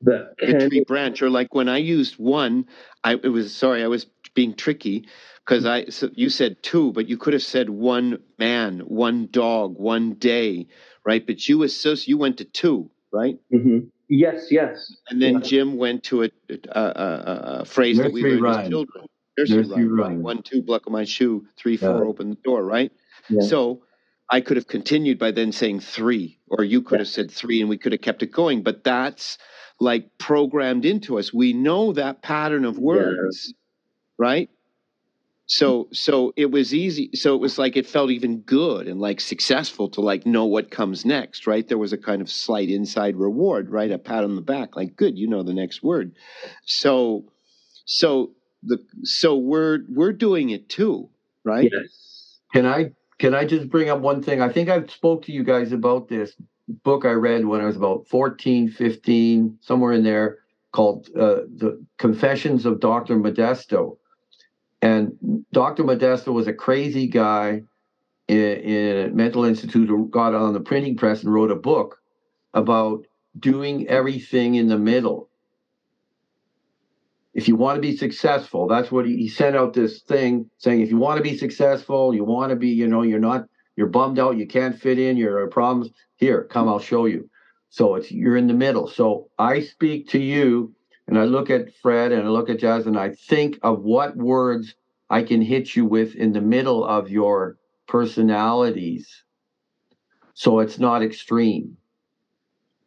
The, 0.00 0.34
the 0.38 0.68
tree 0.68 0.84
branch, 0.86 1.22
or 1.22 1.30
like 1.30 1.54
when 1.54 1.68
I 1.68 1.78
used 1.78 2.18
one, 2.18 2.66
I 3.04 3.14
it 3.14 3.28
was 3.28 3.54
sorry, 3.54 3.84
I 3.84 3.88
was 3.88 4.06
being 4.34 4.54
tricky 4.54 5.06
because 5.44 5.66
I 5.66 5.86
so 5.86 6.10
you 6.14 6.30
said 6.30 6.62
two, 6.62 6.92
but 6.92 7.08
you 7.08 7.16
could 7.16 7.32
have 7.32 7.42
said 7.42 7.70
one 7.70 8.18
man, 8.38 8.80
one 8.80 9.28
dog, 9.30 9.76
one 9.78 10.14
day, 10.14 10.68
right? 11.04 11.24
But 11.26 11.48
you 11.48 11.62
associate 11.62 12.08
you 12.08 12.18
went 12.18 12.38
to 12.38 12.44
two, 12.44 12.90
right? 13.12 13.38
Mm-hmm. 13.52 13.88
Yes, 14.08 14.48
yes. 14.50 14.92
And 15.08 15.20
then 15.20 15.34
yeah. 15.34 15.40
Jim 15.40 15.76
went 15.76 16.04
to 16.04 16.24
a, 16.24 16.30
a, 16.50 16.80
a, 16.80 17.58
a 17.60 17.64
phrase 17.64 17.98
Nursery 17.98 18.10
that 18.10 18.14
we 18.14 18.22
learned 18.30 18.42
rhyme. 18.42 18.60
as 18.60 18.68
children. 18.68 19.06
Nursery 19.38 19.56
Nursery 19.62 19.88
rhyme. 19.88 19.98
rhyme. 19.98 20.22
One, 20.22 20.42
two, 20.42 20.62
buckle 20.62 20.92
my 20.92 21.04
shoe. 21.04 21.46
Three, 21.56 21.76
four, 21.76 22.04
Yeah. 22.04 22.08
open 22.10 22.30
the 22.30 22.36
door. 22.36 22.64
Right. 22.64 22.92
Yeah. 23.28 23.42
So 23.42 23.82
I 24.30 24.40
could 24.40 24.56
have 24.56 24.66
continued 24.66 25.18
by 25.18 25.30
then 25.32 25.52
saying 25.52 25.80
three, 25.80 26.38
or 26.48 26.64
you 26.64 26.82
could 26.82 27.00
have 27.00 27.08
said 27.08 27.30
three, 27.30 27.60
and 27.60 27.68
we 27.70 27.78
could 27.78 27.92
have 27.92 28.02
kept 28.02 28.22
it 28.22 28.30
going. 28.32 28.62
But 28.62 28.84
that's 28.84 29.38
like 29.80 30.18
programmed 30.18 30.84
into 30.84 31.18
us. 31.18 31.32
We 31.32 31.52
know 31.52 31.92
that 31.94 32.22
pattern 32.22 32.64
of 32.64 32.78
words, 32.78 33.54
right? 34.18 34.50
So 35.46 35.88
so 35.92 36.32
it 36.36 36.50
was 36.50 36.72
easy. 36.72 37.10
So 37.14 37.34
it 37.34 37.40
was 37.40 37.58
like 37.58 37.76
it 37.76 37.86
felt 37.86 38.10
even 38.10 38.40
good 38.40 38.88
and 38.88 38.98
like 39.00 39.20
successful 39.20 39.88
to 39.90 40.00
like 40.00 40.24
know 40.24 40.46
what 40.46 40.70
comes 40.70 41.04
next, 41.04 41.46
right? 41.46 41.66
There 41.68 41.78
was 41.78 41.92
a 41.92 41.98
kind 41.98 42.22
of 42.22 42.30
slight 42.30 42.70
inside 42.70 43.16
reward, 43.16 43.68
right? 43.70 43.90
A 43.90 43.98
pat 43.98 44.24
on 44.24 44.36
the 44.36 44.42
back, 44.42 44.74
like 44.74 44.96
good, 44.96 45.18
you 45.18 45.28
know 45.28 45.42
the 45.42 45.52
next 45.52 45.82
word. 45.82 46.14
So 46.64 47.26
so 47.84 48.30
the 48.62 48.78
so 49.02 49.36
we're 49.36 49.80
we're 49.90 50.12
doing 50.12 50.50
it 50.50 50.70
too, 50.70 51.10
right? 51.44 51.70
Yes. 51.70 52.38
Can 52.54 52.64
I 52.64 52.92
can 53.18 53.34
I 53.34 53.44
just 53.44 53.68
bring 53.68 53.90
up 53.90 54.00
one 54.00 54.22
thing? 54.22 54.40
I 54.40 54.48
think 54.48 54.70
I've 54.70 54.90
spoke 54.90 55.24
to 55.26 55.32
you 55.32 55.44
guys 55.44 55.72
about 55.72 56.08
this 56.08 56.34
book 56.82 57.04
I 57.04 57.12
read 57.12 57.44
when 57.44 57.60
I 57.60 57.66
was 57.66 57.76
about 57.76 58.06
14, 58.08 58.70
15, 58.70 59.58
somewhere 59.60 59.92
in 59.92 60.02
there, 60.02 60.38
called 60.72 61.08
uh, 61.14 61.44
The 61.56 61.84
Confessions 61.98 62.66
of 62.66 62.80
Dr. 62.80 63.16
Modesto. 63.16 63.98
And 64.84 65.46
Dr. 65.50 65.82
Modesto 65.82 66.34
was 66.34 66.46
a 66.46 66.52
crazy 66.52 67.06
guy 67.06 67.62
in, 68.28 68.36
in 68.36 68.98
a 68.98 69.08
mental 69.14 69.44
institute 69.46 69.88
who 69.88 70.10
got 70.10 70.34
on 70.34 70.52
the 70.52 70.60
printing 70.60 70.94
press 70.94 71.22
and 71.22 71.32
wrote 71.32 71.50
a 71.50 71.56
book 71.56 72.02
about 72.52 73.06
doing 73.40 73.88
everything 73.88 74.56
in 74.56 74.68
the 74.68 74.76
middle. 74.76 75.30
If 77.32 77.48
you 77.48 77.56
want 77.56 77.76
to 77.76 77.80
be 77.80 77.96
successful, 77.96 78.68
that's 78.68 78.92
what 78.92 79.06
he, 79.06 79.16
he 79.16 79.28
sent 79.28 79.56
out 79.56 79.72
this 79.72 80.02
thing 80.02 80.50
saying 80.58 80.82
if 80.82 80.90
you 80.90 80.98
want 80.98 81.16
to 81.16 81.22
be 81.22 81.38
successful, 81.38 82.14
you 82.14 82.22
want 82.22 82.50
to 82.50 82.56
be, 82.56 82.68
you 82.68 82.86
know, 82.86 83.00
you're 83.00 83.18
not, 83.18 83.46
you're 83.76 83.86
bummed 83.86 84.18
out, 84.18 84.36
you 84.36 84.46
can't 84.46 84.78
fit 84.78 84.98
in, 84.98 85.16
you're 85.16 85.48
problems. 85.48 85.88
Here, 86.16 86.44
come, 86.44 86.68
I'll 86.68 86.78
show 86.78 87.06
you. 87.06 87.30
So 87.70 87.94
it's 87.94 88.12
you're 88.12 88.36
in 88.36 88.48
the 88.48 88.52
middle. 88.54 88.86
So 88.86 89.30
I 89.38 89.60
speak 89.60 90.10
to 90.10 90.18
you 90.20 90.73
and 91.06 91.18
I 91.18 91.24
look 91.24 91.50
at 91.50 91.74
Fred 91.76 92.12
and 92.12 92.22
I 92.26 92.30
look 92.30 92.48
at 92.48 92.58
Jazz 92.58 92.86
and 92.86 92.98
I 92.98 93.10
think 93.10 93.58
of 93.62 93.82
what 93.82 94.16
words 94.16 94.74
I 95.10 95.22
can 95.22 95.42
hit 95.42 95.76
you 95.76 95.84
with 95.84 96.14
in 96.14 96.32
the 96.32 96.40
middle 96.40 96.84
of 96.84 97.10
your 97.10 97.58
personalities. 97.86 99.22
So 100.34 100.60
it's 100.60 100.78
not 100.78 101.02
extreme. 101.02 101.76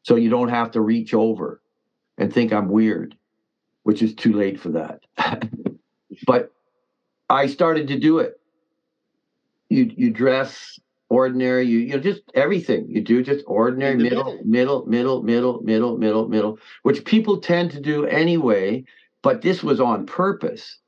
So 0.04 0.16
you 0.16 0.30
don't 0.30 0.50
have 0.50 0.72
to 0.72 0.82
reach 0.82 1.14
over 1.14 1.62
and 2.18 2.34
think 2.34 2.52
I'm 2.52 2.70
weird, 2.70 3.16
which 3.84 4.02
is 4.02 4.16
too 4.16 4.34
late 4.34 4.60
for 4.60 4.70
that. 4.70 5.04
but 6.26 6.52
I 7.30 7.48
started 7.48 7.88
to 7.90 8.00
do 8.00 8.20
it. 8.20 8.40
You 9.70 9.92
you 9.96 10.12
dress 10.12 10.80
ordinary, 11.10 11.66
you 11.66 11.80
you 11.80 11.94
know 11.94 12.00
just 12.00 12.22
everything 12.34 12.88
you 12.90 13.02
do 13.02 13.24
just 13.24 13.46
ordinary 13.48 13.94
In 13.94 14.04
middle, 14.04 14.40
middle, 14.44 14.86
middle, 14.86 15.24
middle, 15.24 15.62
middle, 15.62 15.98
middle, 15.98 16.28
middle, 16.28 16.60
which 16.84 17.06
people 17.06 17.40
tend 17.40 17.72
to 17.72 17.80
do 17.80 18.06
anyway, 18.06 18.84
but 19.22 19.42
this 19.42 19.64
was 19.64 19.80
on 19.80 20.06
purpose. 20.06 20.80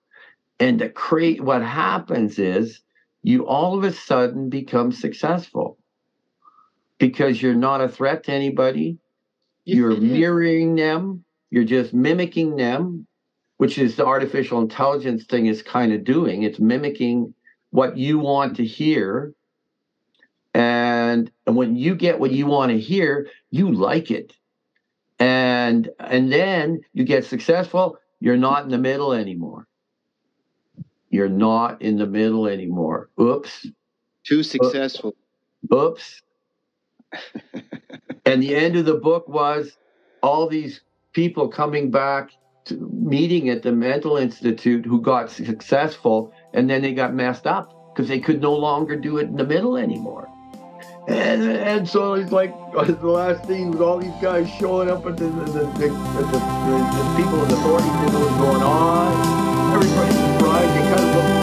And 0.59 0.79
the 0.79 0.89
create 0.89 1.41
what 1.41 1.61
happens 1.61 2.37
is 2.37 2.81
you 3.23 3.47
all 3.47 3.77
of 3.77 3.83
a 3.83 3.93
sudden 3.93 4.49
become 4.49 4.91
successful 4.91 5.77
because 6.97 7.41
you're 7.41 7.55
not 7.55 7.81
a 7.81 7.87
threat 7.89 8.25
to 8.25 8.31
anybody. 8.31 8.97
You're 9.65 9.95
mirroring 9.95 10.75
them. 10.75 11.23
You're 11.51 11.63
just 11.63 11.93
mimicking 11.93 12.55
them, 12.55 13.07
which 13.57 13.77
is 13.77 13.95
the 13.95 14.05
artificial 14.05 14.61
intelligence 14.61 15.25
thing 15.25 15.45
is 15.45 15.61
kind 15.61 15.93
of 15.93 16.03
doing. 16.03 16.43
It's 16.43 16.59
mimicking 16.59 17.33
what 17.71 17.97
you 17.97 18.19
want 18.19 18.55
to 18.57 18.65
hear. 18.65 19.33
And, 20.53 21.31
and 21.45 21.55
when 21.55 21.75
you 21.75 21.95
get 21.95 22.19
what 22.19 22.31
you 22.31 22.47
want 22.47 22.71
to 22.71 22.79
hear, 22.79 23.27
you 23.51 23.71
like 23.71 24.11
it. 24.11 24.33
And 25.19 25.89
and 25.99 26.31
then 26.31 26.81
you 26.93 27.03
get 27.03 27.25
successful, 27.25 27.97
you're 28.21 28.37
not 28.37 28.63
in 28.63 28.69
the 28.69 28.77
middle 28.77 29.11
anymore. 29.11 29.67
You're 31.09 31.29
not 31.29 31.81
in 31.81 31.97
the 31.97 32.05
middle 32.05 32.47
anymore. 32.47 33.09
Oops. 33.19 33.67
Too 34.23 34.43
successful. 34.43 35.15
Oops. 35.73 36.21
and 38.25 38.41
the 38.41 38.55
end 38.55 38.75
of 38.77 38.85
the 38.85 38.95
book 38.95 39.27
was 39.27 39.77
all 40.21 40.47
these 40.47 40.81
people 41.13 41.49
coming 41.49 41.91
back 41.91 42.31
to 42.65 42.75
meeting 42.93 43.49
at 43.49 43.63
the 43.63 43.71
mental 43.71 44.17
institute 44.17 44.85
who 44.85 45.01
got 45.01 45.29
successful 45.29 46.31
and 46.53 46.69
then 46.69 46.81
they 46.81 46.93
got 46.93 47.13
messed 47.13 47.47
up 47.47 47.93
because 47.93 48.07
they 48.07 48.19
could 48.19 48.41
no 48.41 48.53
longer 48.53 48.95
do 48.95 49.17
it 49.17 49.23
in 49.23 49.35
the 49.35 49.45
middle 49.45 49.75
anymore. 49.75 50.29
And, 51.09 51.41
and 51.49 51.89
so 51.89 52.13
it's 52.13 52.31
like 52.31 52.53
uh, 52.77 52.83
the 52.83 53.07
last 53.07 53.43
thing 53.45 53.71
was 53.71 53.81
all 53.81 53.97
these 53.97 54.13
guys 54.21 54.47
showing 54.59 54.91
up 54.91 55.05
at 55.07 55.17
the, 55.17 55.25
the, 55.25 55.43
the, 55.45 55.65
the, 55.65 55.87
the, 55.87 55.89
the 55.89 57.13
people 57.17 57.43
in 57.43 57.51
authority 57.51 57.89
didn't 57.89 58.13
know 58.13 58.19
what 58.19 58.31
was 58.31 58.37
going 58.37 58.61
on. 58.61 59.73
Everybody's 59.73 60.15
surprised. 60.15 60.69
They 60.69 60.95
kind 60.95 60.99
of 60.99 61.15
looked 61.15 61.38